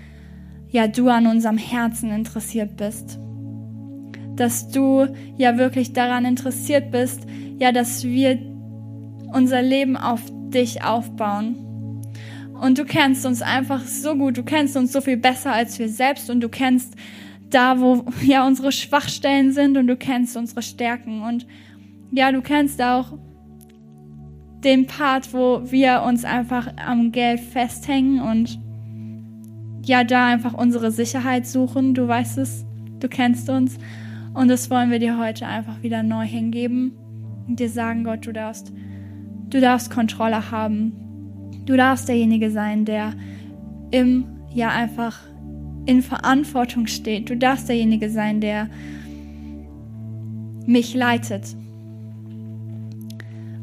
ja 0.68 0.86
du 0.86 1.08
an 1.08 1.26
unserem 1.26 1.58
Herzen 1.58 2.10
interessiert 2.10 2.76
bist 2.76 3.18
dass 4.36 4.68
du 4.68 5.06
ja 5.36 5.58
wirklich 5.58 5.92
daran 5.92 6.24
interessiert 6.24 6.90
bist, 6.90 7.26
ja, 7.58 7.72
dass 7.72 8.04
wir 8.04 8.38
unser 9.32 9.62
Leben 9.62 9.96
auf 9.96 10.20
dich 10.50 10.82
aufbauen. 10.82 11.56
Und 12.60 12.78
du 12.78 12.84
kennst 12.84 13.26
uns 13.26 13.42
einfach 13.42 13.84
so 13.84 14.16
gut, 14.16 14.36
du 14.36 14.42
kennst 14.42 14.76
uns 14.76 14.92
so 14.92 15.00
viel 15.00 15.16
besser 15.16 15.52
als 15.52 15.78
wir 15.78 15.88
selbst 15.88 16.30
und 16.30 16.40
du 16.40 16.48
kennst 16.48 16.94
da, 17.50 17.80
wo 17.80 18.04
ja 18.24 18.46
unsere 18.46 18.72
Schwachstellen 18.72 19.52
sind 19.52 19.76
und 19.76 19.86
du 19.86 19.96
kennst 19.96 20.36
unsere 20.36 20.62
Stärken 20.62 21.22
und 21.22 21.46
ja, 22.12 22.30
du 22.30 22.42
kennst 22.42 22.80
auch 22.80 23.18
den 24.62 24.86
Part, 24.86 25.34
wo 25.34 25.62
wir 25.70 26.02
uns 26.06 26.24
einfach 26.24 26.68
am 26.76 27.12
Geld 27.12 27.40
festhängen 27.40 28.20
und 28.20 28.58
ja, 29.84 30.04
da 30.04 30.28
einfach 30.28 30.54
unsere 30.54 30.90
Sicherheit 30.90 31.46
suchen. 31.46 31.92
Du 31.92 32.08
weißt 32.08 32.38
es, 32.38 32.64
du 33.00 33.08
kennst 33.08 33.50
uns. 33.50 33.78
Und 34.34 34.48
das 34.48 34.68
wollen 34.68 34.90
wir 34.90 34.98
dir 34.98 35.16
heute 35.16 35.46
einfach 35.46 35.82
wieder 35.82 36.02
neu 36.02 36.26
hingeben 36.26 36.92
und 37.46 37.60
dir 37.60 37.70
sagen, 37.70 38.02
Gott, 38.02 38.26
du 38.26 38.32
darfst, 38.32 38.72
du 39.48 39.60
darfst 39.60 39.90
Kontrolle 39.90 40.50
haben. 40.50 40.92
Du 41.64 41.76
darfst 41.76 42.08
derjenige 42.08 42.50
sein, 42.50 42.84
der 42.84 43.14
im, 43.92 44.26
ja, 44.52 44.68
einfach 44.70 45.20
in 45.86 46.02
Verantwortung 46.02 46.88
steht. 46.88 47.30
Du 47.30 47.36
darfst 47.36 47.68
derjenige 47.68 48.10
sein, 48.10 48.40
der 48.40 48.68
mich 50.66 50.94
leitet. 50.94 51.54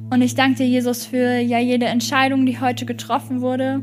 Und 0.10 0.22
ich 0.22 0.36
danke 0.36 0.58
dir, 0.58 0.68
Jesus, 0.68 1.06
für 1.06 1.38
ja 1.38 1.60
jede 1.60 1.86
Entscheidung, 1.86 2.46
die 2.46 2.60
heute 2.60 2.86
getroffen 2.86 3.42
wurde. 3.42 3.82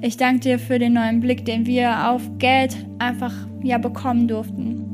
Ich 0.00 0.16
danke 0.16 0.40
dir 0.40 0.58
für 0.58 0.78
den 0.78 0.94
neuen 0.94 1.20
Blick, 1.20 1.44
den 1.44 1.66
wir 1.66 2.10
auf 2.10 2.22
Geld 2.38 2.76
einfach 2.98 3.34
ja 3.62 3.78
bekommen 3.78 4.26
durften 4.26 4.89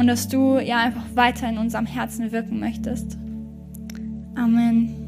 und 0.00 0.06
dass 0.06 0.28
du 0.28 0.58
ja 0.58 0.78
einfach 0.78 1.04
weiter 1.14 1.46
in 1.46 1.58
unserem 1.58 1.84
Herzen 1.84 2.32
wirken 2.32 2.58
möchtest. 2.58 3.18
Amen. 4.34 4.99